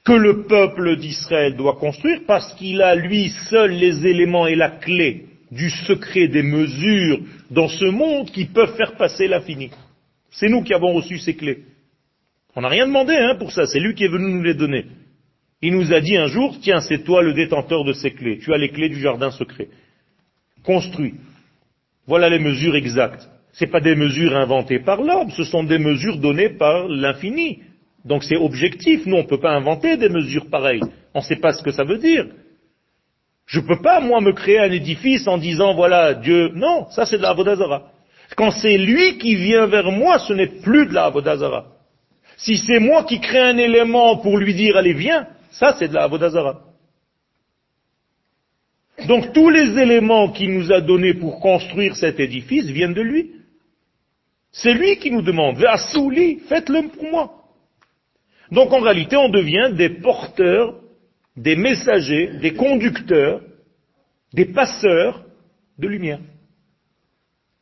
[0.03, 4.71] que le peuple d'Israël doit construire parce qu'il a lui seul les éléments et la
[4.71, 9.71] clé du secret des mesures dans ce monde qui peuvent faire passer l'infini.
[10.31, 11.63] C'est nous qui avons reçu ces clés.
[12.55, 14.85] On n'a rien demandé hein, pour ça, c'est lui qui est venu nous les donner.
[15.61, 18.53] Il nous a dit un jour, tiens, c'est toi le détenteur de ces clés, tu
[18.53, 19.69] as les clés du jardin secret.
[20.63, 21.15] Construis.
[22.05, 23.29] Voilà les mesures exactes.
[23.53, 27.59] Ce pas des mesures inventées par l'homme, ce sont des mesures données par l'infini.
[28.05, 30.81] Donc c'est objectif, nous on ne peut pas inventer des mesures pareilles.
[31.13, 32.27] On ne sait pas ce que ça veut dire.
[33.49, 37.07] Je ne peux pas, moi, me créer un édifice en disant, voilà, Dieu, non, ça
[37.07, 37.91] c'est de la Avodazara.
[38.37, 41.65] Quand c'est lui qui vient vers moi, ce n'est plus de la Avodazara.
[42.37, 45.95] Si c'est moi qui crée un élément pour lui dire, allez, viens, ça c'est de
[45.95, 46.61] la Avodazara.
[49.07, 53.31] Donc tous les éléments qu'il nous a donnés pour construire cet édifice viennent de lui.
[54.51, 55.57] C'est lui qui nous demande,
[55.91, 57.31] Souli, faites-le pour moi.
[58.51, 60.75] Donc en réalité, on devient des porteurs,
[61.39, 63.41] des messagers, des conducteurs,
[64.33, 65.23] des passeurs
[65.77, 66.19] de lumière.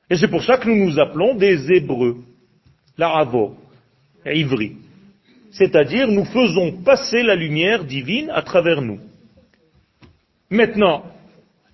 [0.10, 2.24] Et c'est pour ça que nous nous appelons des Hébreux,
[2.98, 3.56] l'aravo,
[4.26, 4.78] ivri.
[5.52, 9.00] C'est-à-dire, nous faisons passer la lumière divine à travers nous.
[10.50, 11.06] Maintenant,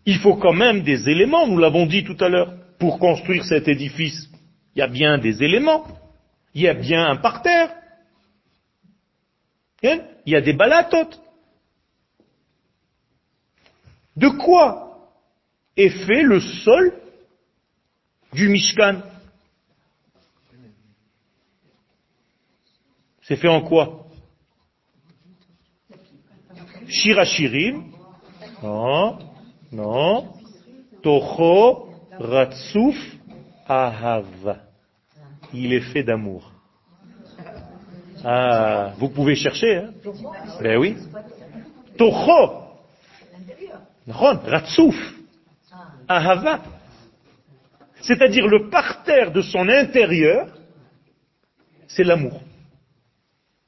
[0.06, 3.70] il faut quand même des éléments, nous l'avons dit tout à l'heure, pour construire cet
[3.70, 4.30] édifice.
[4.76, 5.86] Il y a bien des éléments,
[6.54, 7.70] il y a bien un parterre,
[9.84, 10.00] hein?
[10.26, 11.23] il y a des balatotes.
[14.16, 15.10] De quoi
[15.76, 16.94] est fait le sol
[18.34, 19.02] du Mishkan?
[23.24, 24.08] C'est fait en quoi?
[26.88, 27.92] Shirachirim
[28.62, 29.18] Non,
[29.72, 30.34] non.
[31.02, 32.96] Toho Ratsuf
[33.68, 34.58] Ahava.
[35.54, 36.52] Il est fait d'amour.
[38.24, 39.90] Ah, vous pouvez chercher, hein?
[40.62, 40.96] Ben oui.
[41.98, 42.63] Toho.
[44.08, 44.96] Ratsouf.
[46.08, 46.62] Ahava.
[48.02, 50.48] C'est-à-dire le parterre de son intérieur,
[51.88, 52.42] c'est l'amour.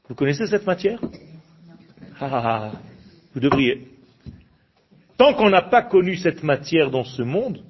[0.10, 1.00] Vous connaissez cette matière?
[2.20, 2.72] Ah, ah, ah,
[3.34, 3.88] Vous devriez.
[5.18, 7.64] Tant qu'on n'a pas connu cette matière dans ce monde,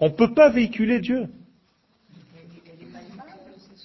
[0.00, 1.26] on ne peut pas véhiculer Dieu.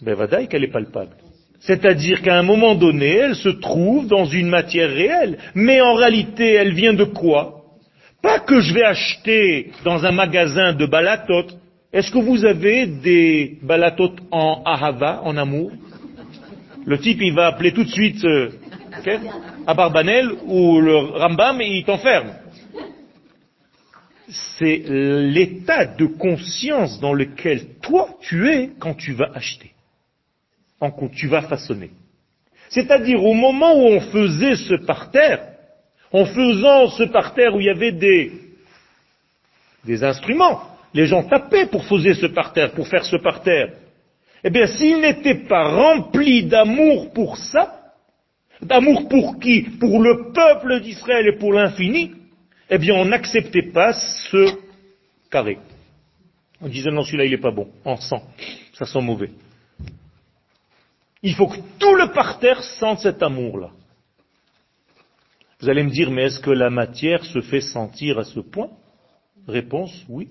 [0.02, 1.16] Ben vadaï qu'elle est palpable.
[1.60, 5.38] C'est-à-dire qu'à un moment donné, elle se trouve dans une matière réelle.
[5.56, 7.63] Mais en réalité, elle vient de quoi?
[8.24, 11.46] Pas que je vais acheter dans un magasin de balatot.
[11.92, 15.72] Est-ce que vous avez des balatot en ahava, en amour?
[16.86, 18.50] Le type, il va appeler tout de suite euh,
[19.68, 22.32] à Barbanel ou le Rambam et il t'enferme
[24.58, 29.72] c'est l'état de conscience dans lequel toi tu es quand tu vas acheter,
[30.80, 31.92] quand tu vas façonner.
[32.70, 35.53] C'est-à-dire au moment où on faisait ce parterre,
[36.14, 38.32] en faisant ce parterre où il y avait des,
[39.84, 40.62] des instruments,
[40.94, 43.74] les gens tapaient pour poser ce parterre, pour faire ce parterre.
[44.44, 47.94] Eh bien, s'ils n'étaient pas remplis d'amour pour ça,
[48.62, 49.64] d'amour pour qui?
[49.64, 52.12] Pour le peuple d'Israël et pour l'infini,
[52.70, 54.56] eh bien on n'acceptait pas ce
[55.32, 55.58] carré.
[56.62, 58.22] On disait non, celui-là il n'est pas bon, en sang,
[58.74, 59.32] ça sent mauvais.
[61.24, 63.72] Il faut que tout le parterre sente cet amour-là.
[65.64, 68.70] Vous allez me dire, mais est-ce que la matière se fait sentir à ce point?
[69.48, 70.28] Réponse, oui.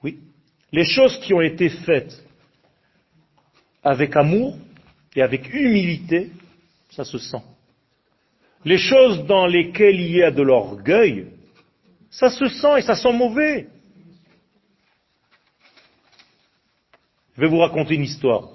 [0.00, 0.20] Oui.
[0.70, 2.24] Les choses qui ont été faites
[3.82, 4.56] avec amour
[5.16, 6.30] et avec humilité,
[6.90, 7.42] ça se sent.
[8.64, 11.26] Les choses dans lesquelles il y a de l'orgueil,
[12.10, 13.66] ça se sent et ça sent mauvais.
[17.34, 18.50] Je vais vous raconter une histoire.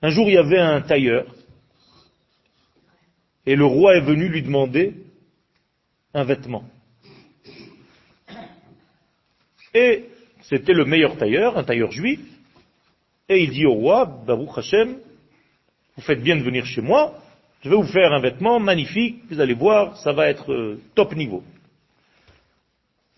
[0.00, 1.26] Un jour, il y avait un tailleur,
[3.46, 4.94] et le roi est venu lui demander
[6.12, 6.64] un vêtement.
[9.72, 10.04] Et
[10.42, 12.20] c'était le meilleur tailleur, un tailleur juif,
[13.28, 14.98] et il dit au roi, Baruch Hashem,
[15.96, 17.14] vous faites bien de venir chez moi,
[17.62, 21.14] je vais vous faire un vêtement magnifique, vous allez voir, ça va être euh, top
[21.14, 21.42] niveau.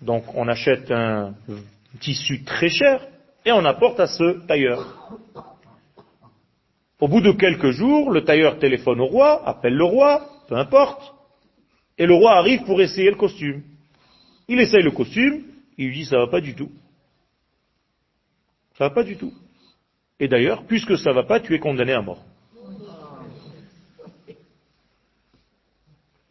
[0.01, 1.35] Donc on achète un
[2.01, 3.07] tissu très cher
[3.45, 5.19] et on apporte à ce tailleur.
[7.00, 11.14] Au bout de quelques jours, le tailleur téléphone au roi, appelle le roi, peu importe,
[11.96, 13.62] et le roi arrive pour essayer le costume.
[14.48, 15.44] Il essaye le costume,
[15.76, 16.70] il lui dit ça va pas du tout.
[18.76, 19.32] Ça va pas du tout.
[20.20, 22.24] Et d'ailleurs, puisque ça va pas, tu es condamné à mort.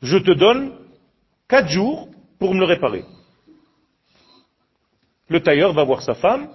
[0.01, 0.73] je te donne
[1.47, 3.03] quatre jours pour me le réparer.
[5.29, 6.49] Le tailleur va voir sa femme,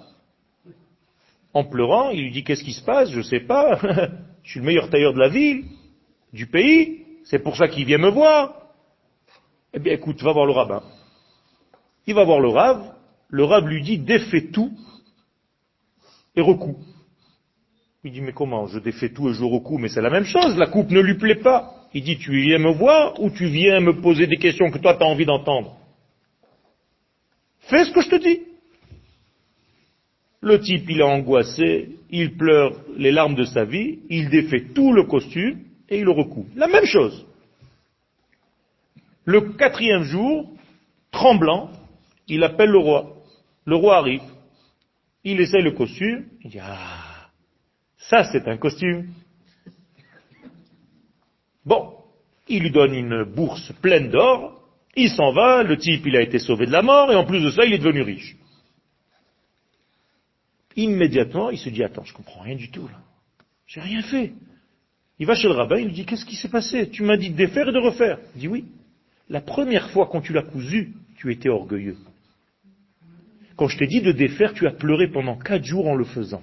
[1.55, 3.79] en pleurant, il lui dit qu'est-ce qui se passe, je sais pas,
[4.43, 5.65] je suis le meilleur tailleur de la ville,
[6.33, 8.55] du pays, c'est pour ça qu'il vient me voir.
[9.75, 10.83] Eh bien écoute, va voir le rabbin.
[12.07, 12.93] Il va voir le rave,
[13.29, 14.73] le rave lui dit défais tout
[16.35, 16.77] et recoue.
[18.05, 18.67] Il dit mais comment?
[18.67, 21.17] Je défais tout et je recoue, mais c'est la même chose, la coupe ne lui
[21.17, 21.75] plaît pas.
[21.95, 24.95] Il dit tu viens me voir ou tu viens me poser des questions que toi
[24.95, 25.77] tu as envie d'entendre?
[27.61, 28.41] Fais ce que je te dis.
[30.43, 34.93] Le type, il est angoissé, il pleure les larmes de sa vie, il défait tout
[34.93, 36.47] le costume et il le recoue.
[36.57, 37.25] La même chose.
[39.25, 40.51] Le quatrième jour,
[41.13, 41.71] tremblant,
[42.27, 43.15] il appelle le roi.
[43.67, 44.23] Le roi arrive.
[45.23, 46.25] Il essaye le costume.
[46.43, 47.29] Il dit, ah,
[47.97, 49.11] ça c'est un costume.
[51.65, 51.93] Bon,
[52.49, 54.61] il lui donne une bourse pleine d'or.
[54.97, 55.63] Il s'en va.
[55.63, 57.13] Le type, il a été sauvé de la mort.
[57.13, 58.37] Et en plus de ça, il est devenu riche.
[60.77, 62.99] Immédiatement, il se dit, attends, je comprends rien du tout là.
[63.67, 64.33] J'ai rien fait.
[65.19, 66.89] Il va chez le rabbin, il lui dit, qu'est-ce qui s'est passé?
[66.91, 68.19] Tu m'as dit de défaire et de refaire.
[68.35, 68.65] Il dit, oui.
[69.29, 71.97] La première fois quand tu l'as cousu, tu étais orgueilleux.
[73.57, 76.43] Quand je t'ai dit de défaire, tu as pleuré pendant quatre jours en le faisant.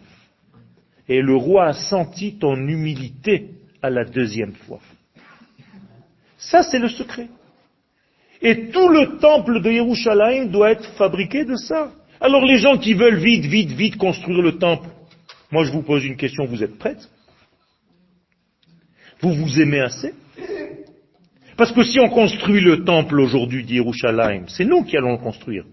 [1.07, 3.49] Et le roi a senti ton humilité
[3.81, 4.79] à la deuxième fois.
[6.37, 7.27] Ça, c'est le secret.
[8.41, 11.91] Et tout le temple de Yerushalayim doit être fabriqué de ça.
[12.21, 14.89] Alors les gens qui veulent vite, vite, vite construire le temple,
[15.51, 17.09] moi je vous pose une question, vous êtes prêtes?
[19.21, 20.13] Vous vous aimez assez?
[21.57, 25.65] Parce que si on construit le temple aujourd'hui d'Yerushalayim, c'est nous qui allons le construire.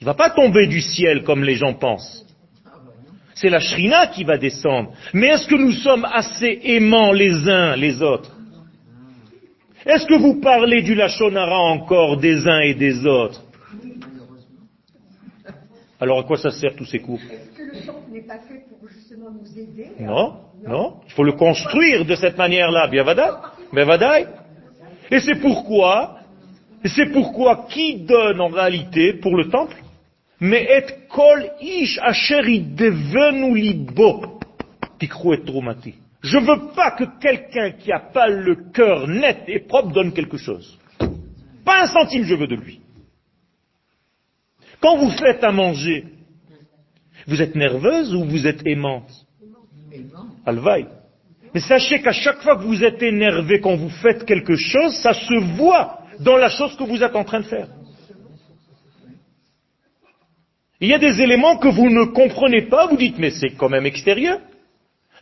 [0.00, 2.26] Il ne va pas tomber du ciel comme les gens pensent.
[3.34, 4.92] C'est la shrina qui va descendre.
[5.12, 8.36] Mais est-ce que nous sommes assez aimants les uns les autres?
[9.86, 13.43] Est-ce que vous parlez du Lachonara encore des uns et des autres?
[16.00, 18.64] Alors à quoi ça sert tous ces cours Est-ce que le temple n'est pas fait
[18.68, 20.34] pour justement nous aider Non,
[20.66, 20.94] non.
[21.06, 22.88] Il faut le construire de cette manière-là.
[22.88, 24.26] Bien vadaï.
[25.10, 26.18] Et c'est pourquoi,
[26.84, 29.76] c'est pourquoi qui donne en réalité pour le temple
[30.40, 34.40] Mais et kol ish asher devenu libo
[34.98, 35.94] tikrou et tromati.
[36.22, 40.38] Je veux pas que quelqu'un qui a pas le cœur net et propre donne quelque
[40.38, 40.78] chose.
[41.64, 42.80] Pas un centime je veux de lui.
[44.80, 46.04] Quand vous faites à manger,
[47.26, 49.10] vous êtes nerveuse ou vous êtes aimante
[50.44, 50.86] Alvaï.
[51.54, 55.14] Mais sachez qu'à chaque fois que vous êtes énervé quand vous faites quelque chose, ça
[55.14, 57.68] se voit dans la chose que vous êtes en train de faire.
[60.80, 63.68] Il y a des éléments que vous ne comprenez pas, vous dites mais c'est quand
[63.68, 64.40] même extérieur.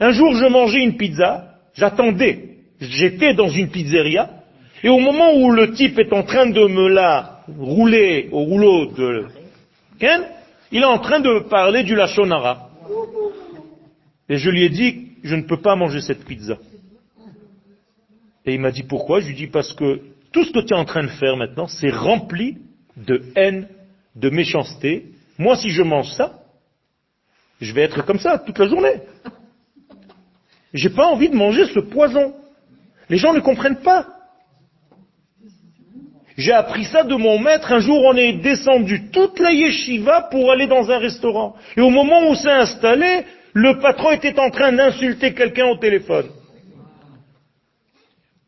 [0.01, 4.31] Un jour je mangeais une pizza, j'attendais, j'étais dans une pizzeria,
[4.83, 8.87] et au moment où le type est en train de me la rouler au rouleau
[8.87, 9.27] de
[10.73, 12.71] il est en train de parler du Lachonara.
[14.29, 16.59] Et je lui ai dit, je ne peux pas manger cette pizza.
[18.45, 19.21] Et il m'a dit pourquoi?
[19.21, 20.01] Je lui ai dit parce que
[20.33, 22.59] tout ce que tu es en train de faire maintenant, c'est rempli
[22.97, 23.69] de haine,
[24.17, 25.13] de méchanceté.
[25.39, 26.41] Moi, si je mange ça,
[27.61, 29.03] je vais être comme ça toute la journée.
[30.75, 32.35] J'ai pas envie de manger ce poison.
[33.09, 34.09] Les gens ne comprennent pas.
[36.37, 37.73] J'ai appris ça de mon maître.
[37.73, 41.55] Un jour, on est descendu toute la yeshiva pour aller dans un restaurant.
[41.77, 46.27] Et au moment où s'est installé, le patron était en train d'insulter quelqu'un au téléphone.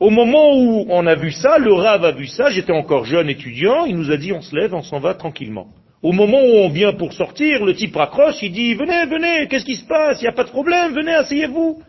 [0.00, 3.28] Au moment où on a vu ça, le Rav a vu ça, j'étais encore jeune
[3.28, 5.68] étudiant, il nous a dit on se lève, on s'en va tranquillement.
[6.02, 9.64] Au moment où on vient pour sortir, le type raccroche, il dit venez, venez, qu'est-ce
[9.64, 11.80] qui se passe, il n'y a pas de problème, venez, asseyez-vous.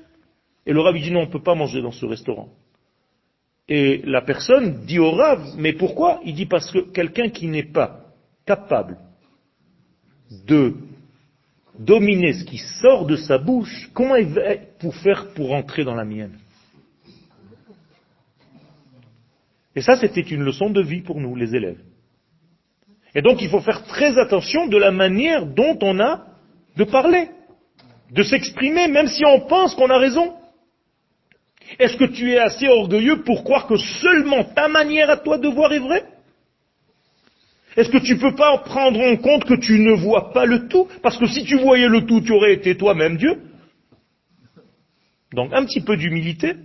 [0.65, 2.49] Et le Rav dit non, on ne peut pas manger dans ce restaurant.
[3.67, 7.71] Et la personne dit au Rav, mais pourquoi Il dit parce que quelqu'un qui n'est
[7.71, 8.01] pas
[8.45, 8.97] capable
[10.45, 10.75] de
[11.79, 14.41] dominer ce qui sort de sa bouche, comment il va
[15.03, 16.37] faire pour entrer dans la mienne?
[19.75, 21.81] Et ça, c'était une leçon de vie pour nous, les élèves.
[23.13, 26.25] Et donc, il faut faire très attention de la manière dont on a
[26.77, 27.29] de parler,
[28.11, 30.33] de s'exprimer, même si on pense qu'on a raison.
[31.77, 35.47] Est-ce que tu es assez orgueilleux pour croire que seulement ta manière à toi de
[35.47, 36.05] voir est vraie?
[37.75, 40.67] Est-ce que tu ne peux pas prendre en compte que tu ne vois pas le
[40.69, 40.87] tout?
[41.01, 43.41] Parce que si tu voyais le tout, tu aurais été toi-même Dieu.
[45.33, 46.55] Donc un petit peu d'humilité,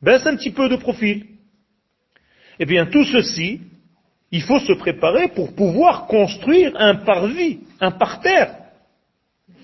[0.00, 1.26] baisse un petit peu de profil.
[2.60, 3.60] Eh bien tout ceci,
[4.30, 8.54] il faut se préparer pour pouvoir construire un parvis, un parterre,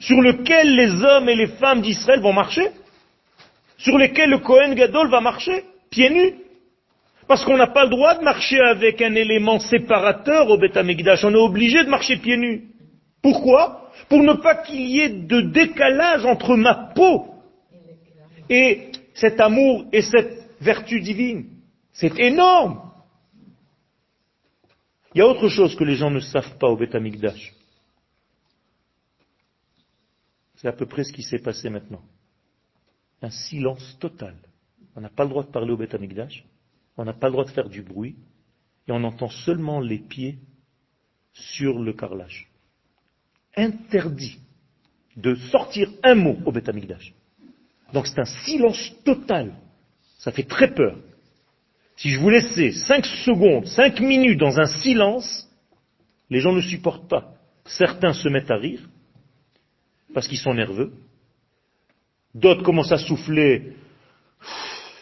[0.00, 2.68] sur lequel les hommes et les femmes d'Israël vont marcher
[3.78, 6.34] sur lesquels le Kohen Gadol va marcher, pieds nus.
[7.26, 11.34] Parce qu'on n'a pas le droit de marcher avec un élément séparateur au Beth On
[11.34, 12.68] est obligé de marcher pieds nus.
[13.22, 13.90] Pourquoi?
[14.08, 17.26] Pour ne pas qu'il y ait de décalage entre ma peau
[18.48, 21.46] et cet amour et cette vertu divine.
[21.92, 22.80] C'est énorme.
[25.14, 27.52] Il y a autre chose que les gens ne savent pas au Beth Amikdash.
[30.56, 32.02] C'est à peu près ce qui s'est passé maintenant.
[33.22, 34.36] Un silence total.
[34.94, 36.44] On n'a pas le droit de parler au Beth Amikdash,
[36.96, 38.16] on n'a pas le droit de faire du bruit,
[38.86, 40.38] et on entend seulement les pieds
[41.32, 42.48] sur le carrelage.
[43.56, 44.38] Interdit
[45.16, 47.12] de sortir un mot au Beth Amikdash.
[47.92, 49.54] Donc c'est un silence total.
[50.18, 50.98] Ça fait très peur.
[51.96, 55.48] Si je vous laissais cinq secondes, cinq minutes dans un silence,
[56.30, 57.34] les gens ne supportent pas.
[57.64, 58.88] Certains se mettent à rire
[60.14, 60.92] parce qu'ils sont nerveux.
[62.38, 63.72] D'autres commencent à souffler.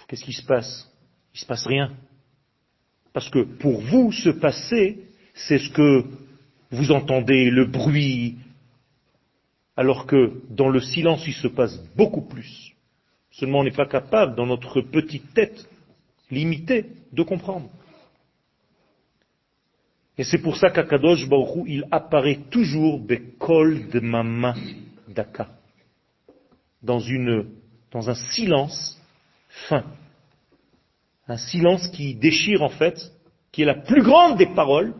[0.08, 0.90] Qu'est-ce qui se passe?
[1.34, 1.92] Il ne se passe rien.
[3.12, 6.04] Parce que pour vous, se passer, c'est ce que
[6.70, 8.36] vous entendez, le bruit,
[9.76, 12.72] alors que dans le silence, il se passe beaucoup plus.
[13.32, 15.68] Seulement, on n'est pas capable, dans notre petite tête
[16.30, 17.68] limitée, de comprendre.
[20.16, 24.54] Et c'est pour ça qu'Akadosh Baruch il apparaît toujours Bekol de Mama
[25.06, 25.55] Daka.
[26.86, 27.46] Dans une,
[27.90, 28.96] dans un silence
[29.68, 29.84] fin.
[31.28, 32.96] Un silence qui déchire en fait,
[33.50, 34.94] qui est la plus grande des paroles,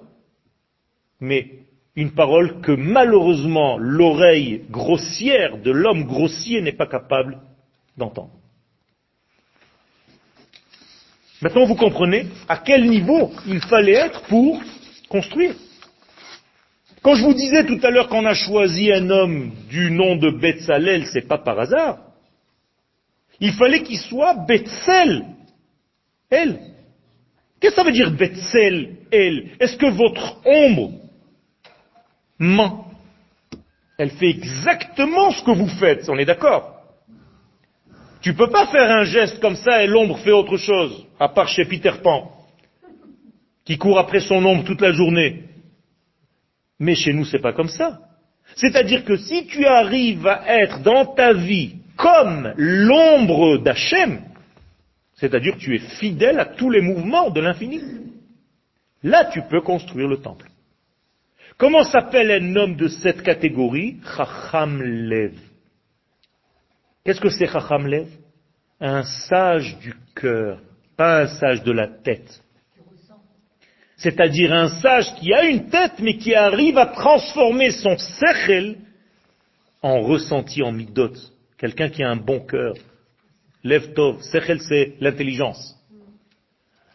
[1.20, 1.61] mais
[1.95, 7.39] une parole que malheureusement l'oreille grossière de l'homme grossier n'est pas capable
[7.97, 8.32] d'entendre.
[11.41, 14.61] Maintenant, vous comprenez à quel niveau il fallait être pour
[15.09, 15.55] construire.
[17.07, 20.29] Quand je vous disais tout à l'heure qu'on a choisi un homme du nom de
[20.29, 21.99] Betzalel, c'est pas par hasard.
[23.39, 25.25] Il fallait qu'il soit Betzel,
[26.29, 26.59] elle.
[27.61, 29.51] Qu'est-ce que ça veut dire Betzel, elle?
[29.61, 30.95] Est-ce que votre ombre
[32.41, 32.91] ment?
[33.99, 36.75] Elle fait exactement ce que vous faites, on est d'accord?
[38.21, 41.47] Tu peux pas faire un geste comme ça et l'ombre fait autre chose, à part
[41.47, 42.33] chez Peter Pan,
[43.65, 45.45] qui court après son ombre toute la journée.
[46.79, 48.01] Mais chez nous, c'est pas comme ça.
[48.55, 54.20] C'est-à-dire que si tu arrives à être dans ta vie comme l'ombre d'Hachem,
[55.14, 57.81] c'est-à-dire que tu es fidèle à tous les mouvements de l'infini,
[59.03, 60.47] là tu peux construire le temple.
[61.59, 63.97] Comment s'appelle un homme de cette catégorie?
[64.16, 65.35] Chacham Lev.
[67.05, 68.09] Qu'est-ce que c'est Chacham Lev?
[68.79, 70.61] Un sage du cœur,
[70.97, 72.43] pas un sage de la tête.
[73.97, 78.76] C'est-à-dire un sage qui a une tête, mais qui arrive à transformer son sechel
[79.82, 81.14] en ressenti, en midot.
[81.57, 82.74] Quelqu'un qui a un bon cœur.
[83.64, 85.74] Lev tov, sechel c'est l'intelligence.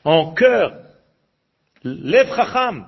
[0.04, 0.74] En cœur,
[1.84, 2.86] lev chacham.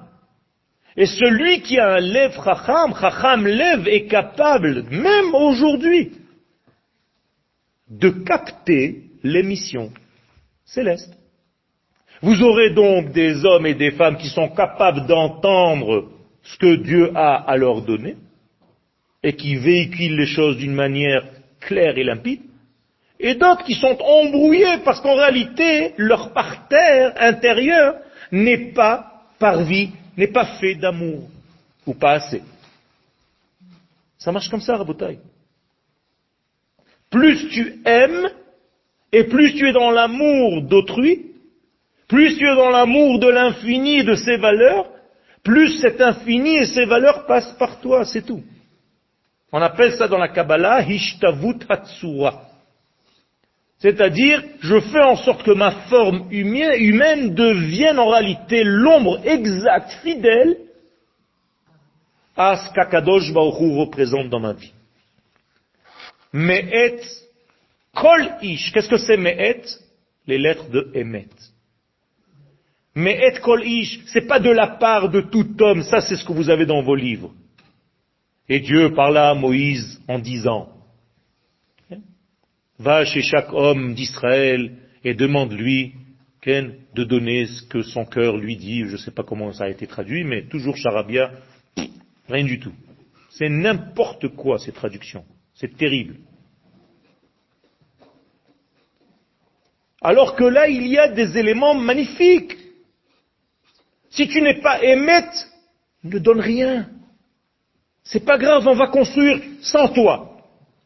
[0.95, 6.11] Et celui qui a un lev chacham, chacham lev, est capable, même aujourd'hui,
[7.89, 9.91] de capter l'émission
[10.65, 11.13] céleste.
[12.23, 16.09] Vous aurez donc des hommes et des femmes qui sont capables d'entendre
[16.41, 18.15] ce que Dieu a à leur donner
[19.21, 21.23] et qui véhiculent les choses d'une manière
[21.59, 22.41] claire et limpide,
[23.19, 27.95] et d'autres qui sont embrouillés parce qu'en réalité, leur parterre intérieur
[28.31, 31.29] n'est pas par vie, n'est pas fait d'amour,
[31.85, 32.41] ou pas assez.
[34.17, 35.19] Ça marche comme ça, Rabotaille
[37.13, 38.27] plus tu aimes,
[39.11, 41.32] et plus tu es dans l'amour d'autrui,
[42.13, 44.85] plus tu es dans l'amour de l'infini et de ses valeurs,
[45.43, 48.43] plus cet infini et ses valeurs passent par toi, c'est tout.
[49.51, 52.43] On appelle ça dans la Kabbalah Hishtavut Hatsura.
[53.79, 60.57] C'est-à-dire, je fais en sorte que ma forme humaine devienne en réalité l'ombre exacte, fidèle,
[62.37, 64.71] à ce qu'Akadosh Baruch représente dans ma vie.
[66.31, 67.01] Me'et
[67.95, 68.71] kol ish.
[68.71, 69.63] Qu'est-ce que c'est Me'et?
[70.27, 71.27] Les lettres de Emet.
[72.95, 76.33] Me'et kol ish, c'est pas de la part de tout homme, ça c'est ce que
[76.33, 77.33] vous avez dans vos livres.
[78.47, 80.69] Et Dieu parla à Moïse en disant,
[82.77, 85.93] va chez chaque homme d'Israël et demande-lui
[86.45, 89.69] de donner ce que son cœur lui dit, je ne sais pas comment ça a
[89.69, 91.31] été traduit, mais toujours charabia,
[92.27, 92.73] rien du tout.
[93.29, 95.23] C'est n'importe quoi ces traductions.
[95.53, 96.17] C'est terrible.
[100.01, 102.57] Alors que là, il y a des éléments magnifiques.
[104.13, 105.47] Si tu n'es pas émette,
[106.03, 106.87] ne donne rien.
[108.03, 110.37] C'est pas grave, on va construire sans toi.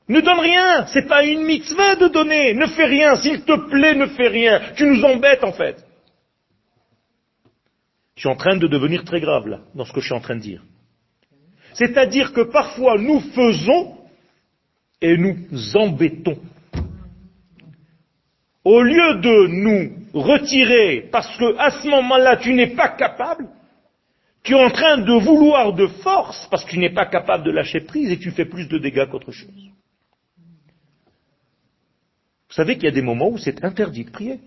[0.07, 3.95] Ne donne rien, c'est pas une mitzvah de donner, ne fais rien, s'il te plaît,
[3.95, 4.61] ne fais rien.
[4.77, 5.83] Tu nous embêtes en fait.
[8.15, 10.21] Je suis en train de devenir très grave là, dans ce que je suis en
[10.21, 10.63] train de dire.
[11.73, 13.97] C'est-à-dire que parfois nous faisons
[15.01, 15.37] et nous
[15.75, 16.39] embêtons.
[18.67, 23.47] Au lieu de nous retirer parce que à ce moment-là tu n'es pas capable,
[24.43, 27.51] tu es en train de vouloir de force parce que tu n'es pas capable de
[27.51, 29.71] lâcher prise et tu fais plus de dégâts qu'autre chose.
[32.49, 34.41] Vous savez qu'il y a des moments où c'est interdit de prier.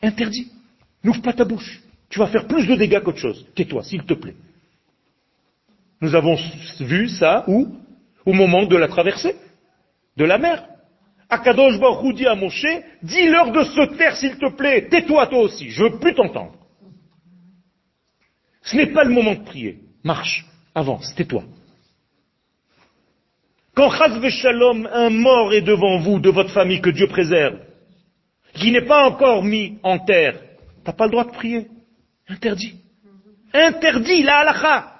[0.00, 0.52] Interdit.
[1.02, 1.82] N'ouvre pas ta bouche.
[2.10, 3.44] Tu vas faire plus de dégâts qu'autre chose.
[3.56, 4.36] Tais-toi, s'il te plaît.
[6.00, 6.36] Nous avons
[6.78, 7.66] vu ça où?
[8.24, 9.34] Au moment de la traversée
[10.16, 10.68] de la mer.
[11.28, 12.66] Akadosh Baruch dit à Moshe,
[13.02, 16.54] dis-leur de se taire s'il te plaît, tais-toi toi aussi, je veux plus t'entendre.
[18.62, 19.78] Ce n'est pas le moment de prier.
[20.04, 21.44] Marche, avance, tais-toi.
[23.74, 24.18] Quand Chaz
[24.92, 27.58] un mort est devant vous, de votre famille, que Dieu préserve,
[28.54, 30.40] qui n'est pas encore mis en terre,
[30.84, 31.68] t'as pas le droit de prier.
[32.28, 32.74] Interdit.
[33.52, 34.97] Interdit, la halakha.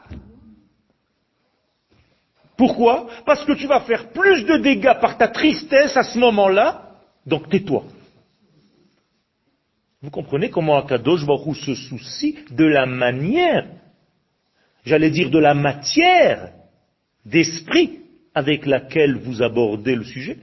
[2.59, 3.07] Pourquoi?
[3.25, 6.91] Parce que tu vas faire plus de dégâts par ta tristesse à ce moment-là,
[7.25, 7.85] donc tais-toi.
[10.03, 13.67] Vous comprenez comment Akadosh Baruch se soucie de la manière,
[14.85, 16.51] j'allais dire de la matière
[17.25, 18.01] d'esprit
[18.35, 20.39] avec laquelle vous abordez le sujet?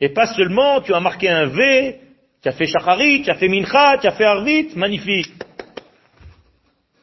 [0.00, 2.00] Et pas seulement tu as marqué un V,
[2.40, 5.32] tu as fait Shacharit, tu as fait Mincha, tu as fait Arvit, magnifique.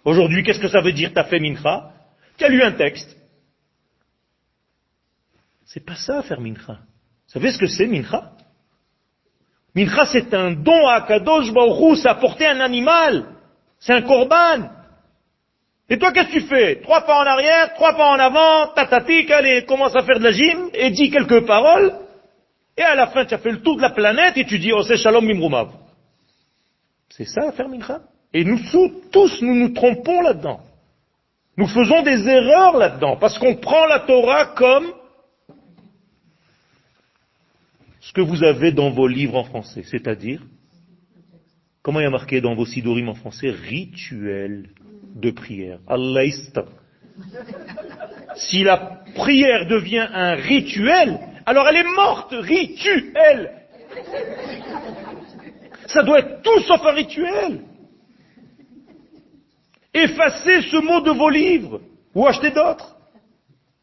[0.05, 1.91] Aujourd'hui, qu'est-ce que ça veut dire tu as fait Mincha?
[2.37, 3.18] Tu as lu un texte.
[5.71, 6.73] C'est pas ça faire Mincha.
[6.73, 8.31] Vous savez ce que c'est Mincha?
[9.75, 13.25] Mincha c'est un don à Kadosh Baruch c'est apporter un animal.
[13.79, 14.67] C'est un korban.
[15.91, 16.81] Et toi, qu'est-ce que tu fais?
[16.81, 20.31] Trois pas en arrière, trois pas en avant, tatatique, allez, commence à faire de la
[20.31, 21.93] gym, et dis quelques paroles,
[22.77, 24.71] et à la fin, tu as fait le tour de la planète, et tu dis,
[24.71, 25.69] oh, c'est shalom mimrumav.
[27.09, 28.01] C'est ça, faire mincha?
[28.33, 28.59] Et nous
[29.11, 30.59] tous, nous nous trompons là-dedans.
[31.57, 34.93] Nous faisons des erreurs là-dedans, parce qu'on prend la Torah comme
[38.09, 40.41] ce que vous avez dans vos livres en français, c'est-à-dire,
[41.83, 44.71] comment il y a marqué dans vos sidorim en français, rituel
[45.13, 45.77] de prière.
[45.87, 46.23] Allah
[48.35, 53.51] Si la prière devient un rituel, alors elle est morte, rituel.
[55.85, 57.61] Ça doit être tout sauf un rituel.
[59.93, 61.81] Effacez ce mot de vos livres,
[62.15, 62.97] ou achetez d'autres.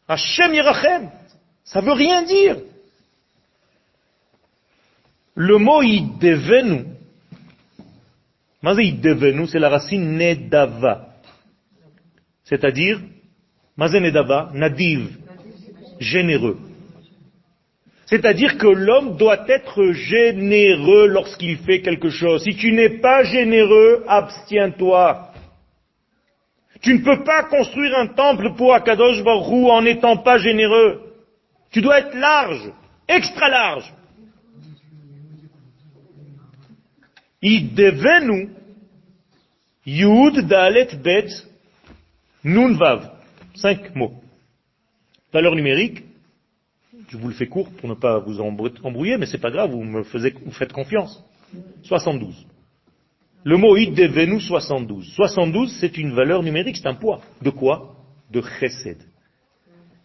[0.09, 1.11] Hashem Yerachem,
[1.63, 2.57] ça veut rien dire.
[5.37, 6.87] Le mot idevenu,
[9.47, 11.09] c'est la racine nedava.
[12.45, 13.01] C'est-à-dire,
[13.77, 15.19] Mazenedava, nadiv,
[16.01, 16.57] généreux.
[18.07, 22.43] C'est-à-dire que l'homme doit être généreux lorsqu'il fait quelque chose.
[22.43, 25.33] Si tu n'es pas généreux, abstiens-toi.
[26.81, 31.03] Tu ne peux pas construire un temple pour Akadosh Baruch en n'étant pas généreux.
[31.71, 32.71] Tu dois être large,
[33.09, 33.93] extra large.
[37.47, 38.51] Idevenu,
[39.87, 41.29] Yud Dalet Bet
[42.43, 43.13] Nun Vav.
[43.55, 44.15] Cinq mots.
[45.33, 46.03] Valeur numérique.
[47.09, 49.85] Je vous le fais court pour ne pas vous embrouiller, mais c'est pas grave, vous
[49.85, 51.23] me faites confiance.
[51.85, 52.35] 72.
[53.45, 55.13] Le mot id devenu 72.
[55.15, 57.21] 72, c'est une valeur numérique, c'est un poids.
[57.41, 57.95] De quoi?
[58.33, 58.99] De chesed.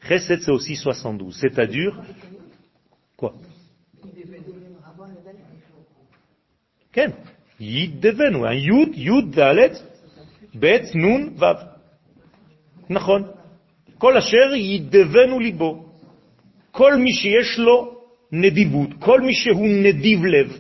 [0.07, 1.35] Chesed, c'est aussi 72.
[1.39, 1.99] C'est-à-dire,
[3.17, 3.33] quoi?
[6.91, 7.13] Ken?
[7.60, 8.46] Yid devenu.
[8.46, 9.72] Un yud, yud, dalet,
[10.54, 11.58] bet, nun, vav.
[12.90, 13.22] נכון.
[13.98, 15.86] כל אשר ידבנו ליבו.
[16.70, 17.96] כל מי שיש לו
[18.32, 20.58] נדיבות, כל מי שהוא נדיב לב.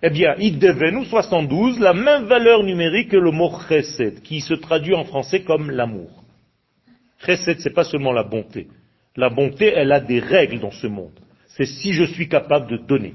[0.00, 4.94] Eh bien, Iddevenu 72, la même valeur numérique que le mot chesed, qui se traduit
[4.94, 6.22] en français comme l'amour.
[7.26, 8.68] Chesed, c'est pas seulement la bonté.
[9.16, 11.18] La bonté, elle a des règles dans ce monde.
[11.48, 13.14] C'est si je suis capable de donner.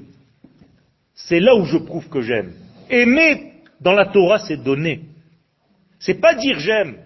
[1.25, 2.53] C'est là où je prouve que j'aime.
[2.89, 5.01] Aimer dans la Torah, c'est donner.
[5.99, 6.97] C'est pas dire j'aime.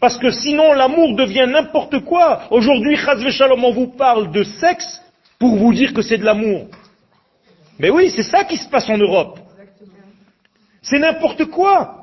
[0.00, 2.42] Parce que sinon l'amour devient n'importe quoi.
[2.50, 5.02] Aujourd'hui, Chazve Shalom, on vous parle de sexe
[5.38, 6.68] pour vous dire que c'est de l'amour.
[7.78, 9.38] Mais oui, c'est ça qui se passe en Europe.
[10.82, 11.94] C'est n'importe quoi.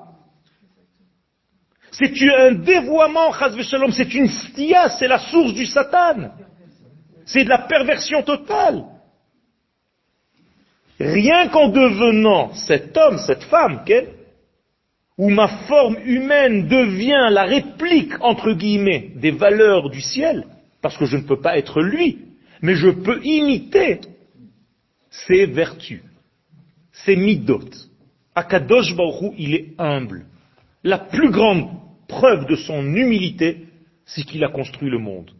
[1.91, 6.31] C'est un dévoiement, Shalom, c'est une stia, c'est la source du Satan.
[7.25, 8.83] C'est de la perversion totale.
[10.99, 14.09] Rien qu'en devenant cet homme, cette femme, qu'elle,
[15.17, 20.45] où ma forme humaine devient la réplique, entre guillemets, des valeurs du ciel,
[20.81, 22.19] parce que je ne peux pas être lui,
[22.61, 24.01] mais je peux imiter
[25.09, 26.03] ses vertus,
[26.91, 27.69] ses midot.
[28.33, 30.25] Akadosh Baruch il est humble.
[30.83, 31.69] La plus grande
[32.07, 33.65] preuve de son humilité,
[34.05, 35.31] c'est qu'il a construit le monde.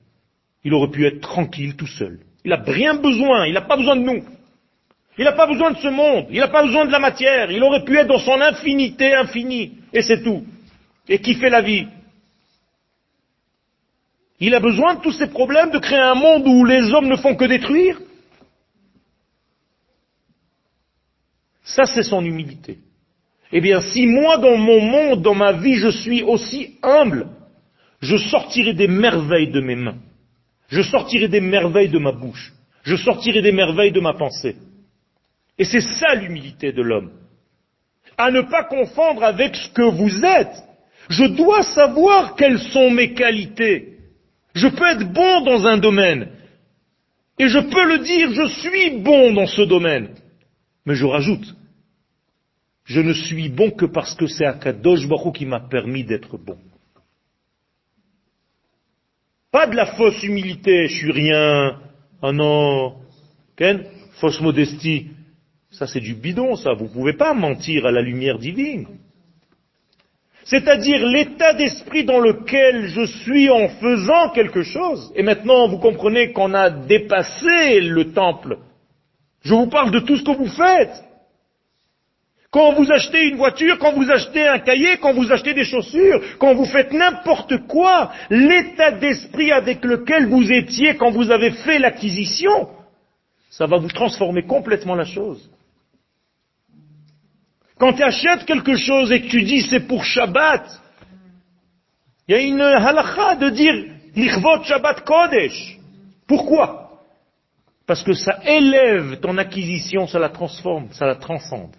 [0.64, 2.20] Il aurait pu être tranquille tout seul.
[2.44, 4.24] Il n'a rien besoin, il n'a pas besoin de nous.
[5.18, 7.64] Il n'a pas besoin de ce monde, il n'a pas besoin de la matière, il
[7.64, 10.44] aurait pu être dans son infinité infinie, et c'est tout.
[11.08, 11.88] Et qui fait la vie
[14.40, 17.16] Il a besoin de tous ces problèmes, de créer un monde où les hommes ne
[17.16, 18.00] font que détruire
[21.64, 22.80] Ça, c'est son humilité.
[23.52, 27.28] Eh bien, si moi, dans mon monde, dans ma vie, je suis aussi humble,
[28.02, 29.98] je sortirai des merveilles de mes mains.
[30.68, 32.54] Je sortirai des merveilles de ma bouche.
[32.84, 34.58] Je sortirai des merveilles de ma pensée.
[35.58, 37.12] Et c'est ça l'humilité de l'homme.
[38.18, 40.64] À ne pas confondre avec ce que vous êtes.
[41.10, 44.00] Je dois savoir quelles sont mes qualités.
[44.54, 46.30] Je peux être bon dans un domaine.
[47.38, 50.10] Et je peux le dire, je suis bon dans ce domaine.
[50.86, 51.56] Mais je rajoute,
[52.86, 56.58] je ne suis bon que parce que c'est Akadosh Baruch qui m'a permis d'être bon.
[59.52, 61.82] Pas de la fausse humilité, je suis rien,
[62.22, 62.96] ah non,
[63.56, 63.86] Ken,
[64.20, 65.12] fausse modestie.
[65.78, 66.74] Ça c'est du bidon, ça.
[66.74, 68.88] Vous ne pouvez pas mentir à la lumière divine.
[70.46, 75.12] C'est-à-dire l'état d'esprit dans lequel je suis en faisant quelque chose.
[75.16, 78.60] Et maintenant, vous comprenez qu'on a dépassé le temple.
[79.44, 81.04] Je vous parle de tout ce que vous faites.
[82.52, 86.22] Quand vous achetez une voiture, quand vous achetez un cahier, quand vous achetez des chaussures,
[86.38, 91.80] quand vous faites n'importe quoi, l'état d'esprit avec lequel vous étiez quand vous avez fait
[91.80, 92.70] l'acquisition,
[93.50, 95.50] ça va vous transformer complètement la chose.
[97.78, 100.82] Quand tu achètes quelque chose et que tu dis c'est pour Shabbat,
[102.28, 103.74] il y a une halakha de dire
[104.16, 105.78] Lichvot Shabbat Kodesh.
[106.28, 107.04] Pourquoi?
[107.86, 111.76] Parce que ça élève ton acquisition, ça la transforme, ça la transcende.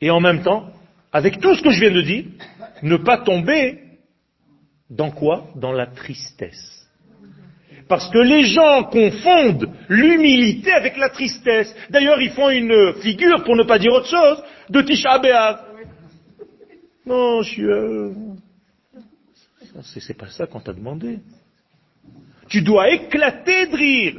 [0.00, 0.70] Et en même temps,
[1.12, 2.24] avec tout ce que je viens de dire,
[2.82, 3.82] ne pas tomber
[4.88, 5.46] dans quoi?
[5.56, 6.73] Dans la tristesse.
[7.88, 11.74] Parce que les gens confondent l'humilité avec la tristesse.
[11.90, 15.60] D'ailleurs, ils font une figure, pour ne pas dire autre chose, de Tisha B'Av.
[17.06, 17.66] Non, je suis...
[19.82, 21.18] C'est pas ça qu'on t'a demandé.
[22.48, 24.14] Tu dois éclater de rire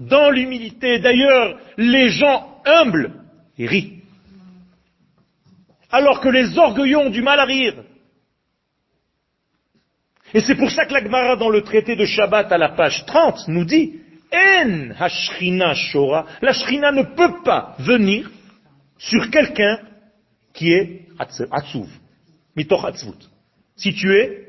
[0.00, 0.98] dans l'humilité.
[0.98, 3.12] D'ailleurs, les gens humbles
[3.58, 4.00] rient.
[5.90, 7.84] Alors que les orgueillons ont du mal à rire.
[10.34, 13.48] Et c'est pour ça que l'Agmara dans le traité de Shabbat à la page 30
[13.48, 14.00] nous dit
[14.32, 18.30] En hashrina shora, la shrina ne peut pas venir
[18.98, 19.78] sur quelqu'un
[20.52, 21.88] qui est atzuv,
[22.56, 23.28] mitoch atzvut.
[23.76, 24.48] Si tu es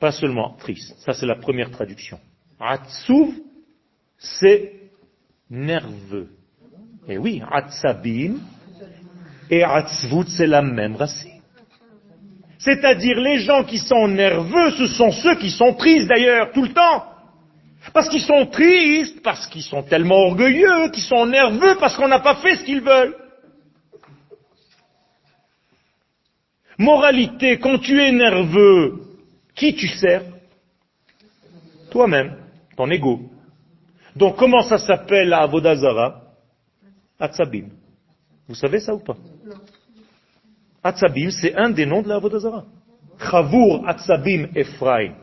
[0.00, 2.18] pas seulement triste, ça c'est la première traduction.
[2.58, 3.34] Atsuv,
[4.18, 4.72] c'est
[5.50, 6.30] nerveux.
[7.08, 8.38] Et oui, Atzabim
[9.50, 11.35] et Atzvut, c'est la même racine.
[12.58, 16.72] C'est-à-dire les gens qui sont nerveux, ce sont ceux qui sont tristes d'ailleurs, tout le
[16.72, 17.04] temps.
[17.92, 22.20] Parce qu'ils sont tristes, parce qu'ils sont tellement orgueilleux, qu'ils sont nerveux, parce qu'on n'a
[22.20, 23.16] pas fait ce qu'ils veulent.
[26.78, 29.00] Moralité, quand tu es nerveux,
[29.54, 30.22] qui tu sers?
[31.90, 32.36] Toi-même
[32.76, 33.20] ton ego.
[34.14, 36.22] Donc comment ça s'appelle la Avodazara?
[37.18, 37.68] Atzabim.
[38.46, 39.16] Vous savez ça ou pas?
[40.86, 42.64] Atzabim, c'est un des noms de la Avodazara.
[43.18, 45.14] Chavur Atzabim Ephraim.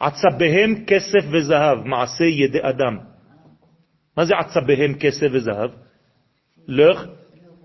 [0.00, 3.00] Atzabehem kesef vezahav, maase yede adam.
[4.16, 5.72] Mazé Atzabehem kesef vezahav
[6.68, 7.08] Leur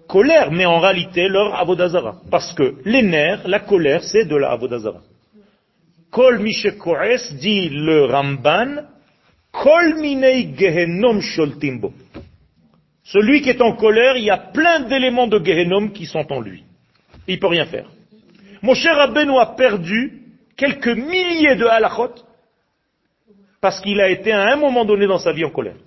[0.07, 2.21] colère, mais en réalité leur Avodazara.
[2.31, 5.01] Parce que les nerfs, la colère, c'est de la Avodazara.
[6.11, 8.83] Kol dit le Ramban,
[9.51, 11.93] Kol Minei Gehenom Sholtimbo.
[13.03, 16.39] Celui qui est en colère, il y a plein d'éléments de Gehenom qui sont en
[16.39, 16.63] lui.
[17.27, 17.89] Il peut rien faire.
[18.61, 20.21] Mon cher Rabbeinu a perdu
[20.55, 22.13] quelques milliers de halachot
[23.59, 25.77] parce qu'il a été à un moment donné dans sa vie en colère.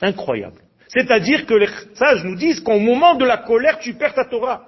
[0.00, 0.60] Incroyable.
[0.88, 4.66] C'est-à-dire que les sages nous disent qu'au moment de la colère, tu perds ta Torah.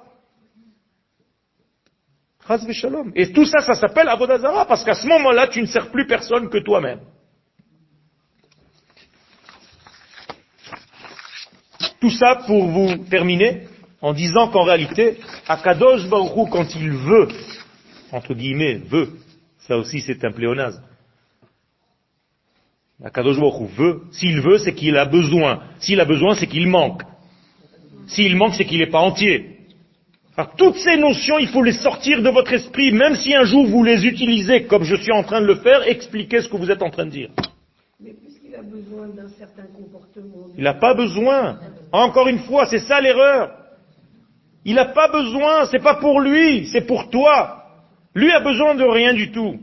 [3.15, 6.49] Et tout ça, ça s'appelle Avodazara, parce qu'à ce moment-là, tu ne sers plus personne
[6.49, 7.01] que toi-même.
[12.03, 13.69] Tout ça pour vous terminer
[14.01, 17.29] en disant qu'en réalité, Akadosh Baruch quand il veut,
[18.11, 19.11] entre guillemets, veut,
[19.69, 20.83] ça aussi c'est un pléonasme.
[23.05, 25.63] Akadosh Baruch veut, s'il veut, c'est qu'il a besoin.
[25.79, 27.03] S'il a besoin, c'est qu'il manque.
[28.09, 29.59] S'il manque, c'est qu'il n'est pas entier.
[30.37, 33.65] Alors, toutes ces notions, il faut les sortir de votre esprit, même si un jour
[33.69, 36.73] vous les utilisez comme je suis en train de le faire, expliquez ce que vous
[36.73, 37.31] êtes en train de dire.
[38.55, 38.61] A
[40.57, 41.59] Il n'a pas besoin.
[41.91, 43.51] Encore une fois, c'est ça l'erreur.
[44.65, 47.65] Il n'a pas besoin, c'est pas pour lui, c'est pour toi.
[48.15, 49.59] Lui a besoin de rien du tout.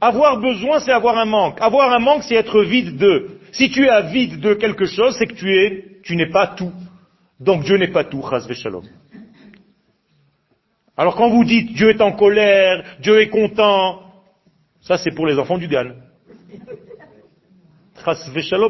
[0.00, 1.60] Avoir besoin, c'est avoir un manque.
[1.60, 3.38] Avoir un manque, c'est être vide de.
[3.52, 6.72] Si tu es vide de quelque chose, c'est que tu es, tu n'es pas tout.
[7.40, 8.84] Donc Dieu n'est pas tout, shalom.
[10.96, 14.02] Alors quand vous dites Dieu est en colère, Dieu est content,
[14.80, 15.92] ça c'est pour les enfants du Gan.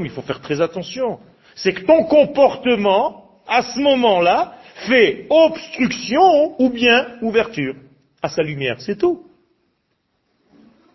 [0.00, 1.20] Il faut faire très attention.
[1.54, 4.54] C'est que ton comportement, à ce moment-là,
[4.86, 7.74] fait obstruction ou bien ouverture
[8.22, 9.24] à sa lumière, c'est tout.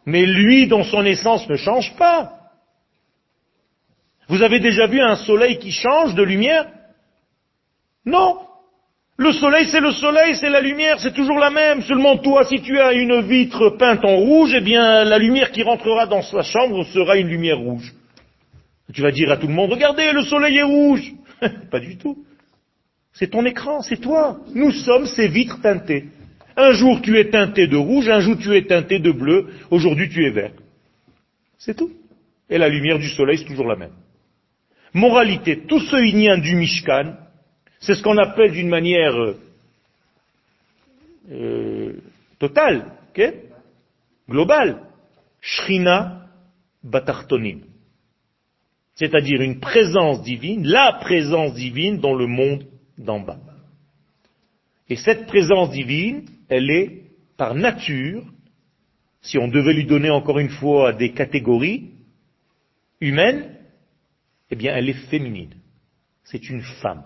[0.05, 2.39] Mais lui, dans son essence, ne change pas.
[4.27, 6.67] Vous avez déjà vu un soleil qui change de lumière?
[8.05, 8.39] Non.
[9.17, 11.83] Le soleil, c'est le soleil, c'est la lumière, c'est toujours la même.
[11.83, 15.61] Seulement toi, si tu as une vitre peinte en rouge, eh bien, la lumière qui
[15.61, 17.93] rentrera dans sa chambre sera une lumière rouge.
[18.91, 21.13] Tu vas dire à tout le monde, regardez, le soleil est rouge.
[21.71, 22.25] Pas du tout.
[23.13, 24.39] C'est ton écran, c'est toi.
[24.53, 26.05] Nous sommes ces vitres teintées.
[26.57, 30.09] Un jour tu es teinté de rouge, un jour tu es teinté de bleu, aujourd'hui
[30.09, 30.51] tu es vert.
[31.57, 31.91] C'est tout.
[32.49, 33.93] Et la lumière du soleil, c'est toujours la même.
[34.93, 37.15] Moralité, tout ce inyan du Mishkan,
[37.83, 39.39] c'est ce qu'on appelle d'une manière euh,
[41.29, 41.93] euh
[42.39, 42.91] totale,
[44.29, 44.81] globale,
[45.39, 46.27] Shrina
[46.83, 47.61] Batartonim.
[48.95, 52.65] C'est-à-dire une présence divine, la présence divine dans le monde
[52.97, 53.39] d'en bas.
[54.89, 57.03] Et cette présence divine, elle est
[57.37, 58.23] par nature,
[59.21, 61.91] si on devait lui donner encore une fois des catégories
[62.99, 63.55] humaines,
[64.51, 65.55] eh bien elle est féminine.
[66.23, 67.03] C'est une femme.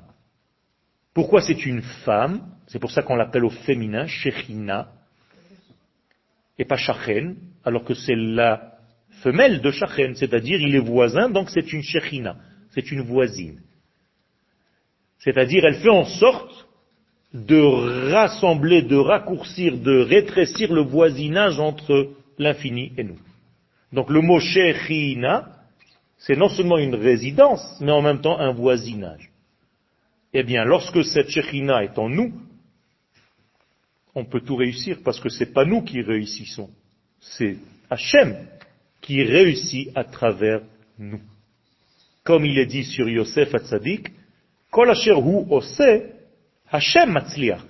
[1.17, 4.89] Pourquoi c'est une femme C'est pour ça qu'on l'appelle au féminin Shechina
[6.59, 8.73] et pas Shachen, alors que c'est la
[9.23, 12.35] femelle de Shachen, c'est-à-dire il est voisin, donc c'est une Shechina,
[12.69, 13.61] c'est une voisine.
[15.17, 16.67] C'est-à-dire elle fait en sorte
[17.33, 23.17] de rassembler, de raccourcir, de rétrécir le voisinage entre l'infini et nous.
[23.91, 25.49] Donc le mot Shechina,
[26.19, 29.31] c'est non seulement une résidence, mais en même temps un voisinage.
[30.33, 32.33] Eh bien, lorsque cette Shechina est en nous,
[34.13, 36.69] on peut tout réussir parce que ce n'est pas nous qui réussissons,
[37.19, 37.57] c'est
[37.89, 38.35] Hachem
[39.01, 40.61] qui réussit à travers
[40.97, 41.21] nous.
[42.23, 44.11] Comme il est dit sur Yosef Hatzadik,
[44.69, 45.81] Kol asher hu ose
[46.69, 47.61] Hashem matzliach.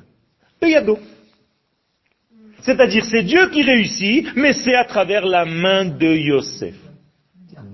[2.61, 6.75] C'est-à-dire, c'est Dieu qui réussit, mais c'est à travers la main de Yosef.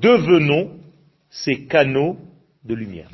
[0.02, 0.78] Devenons
[1.30, 2.18] ces canaux
[2.64, 3.10] de lumière.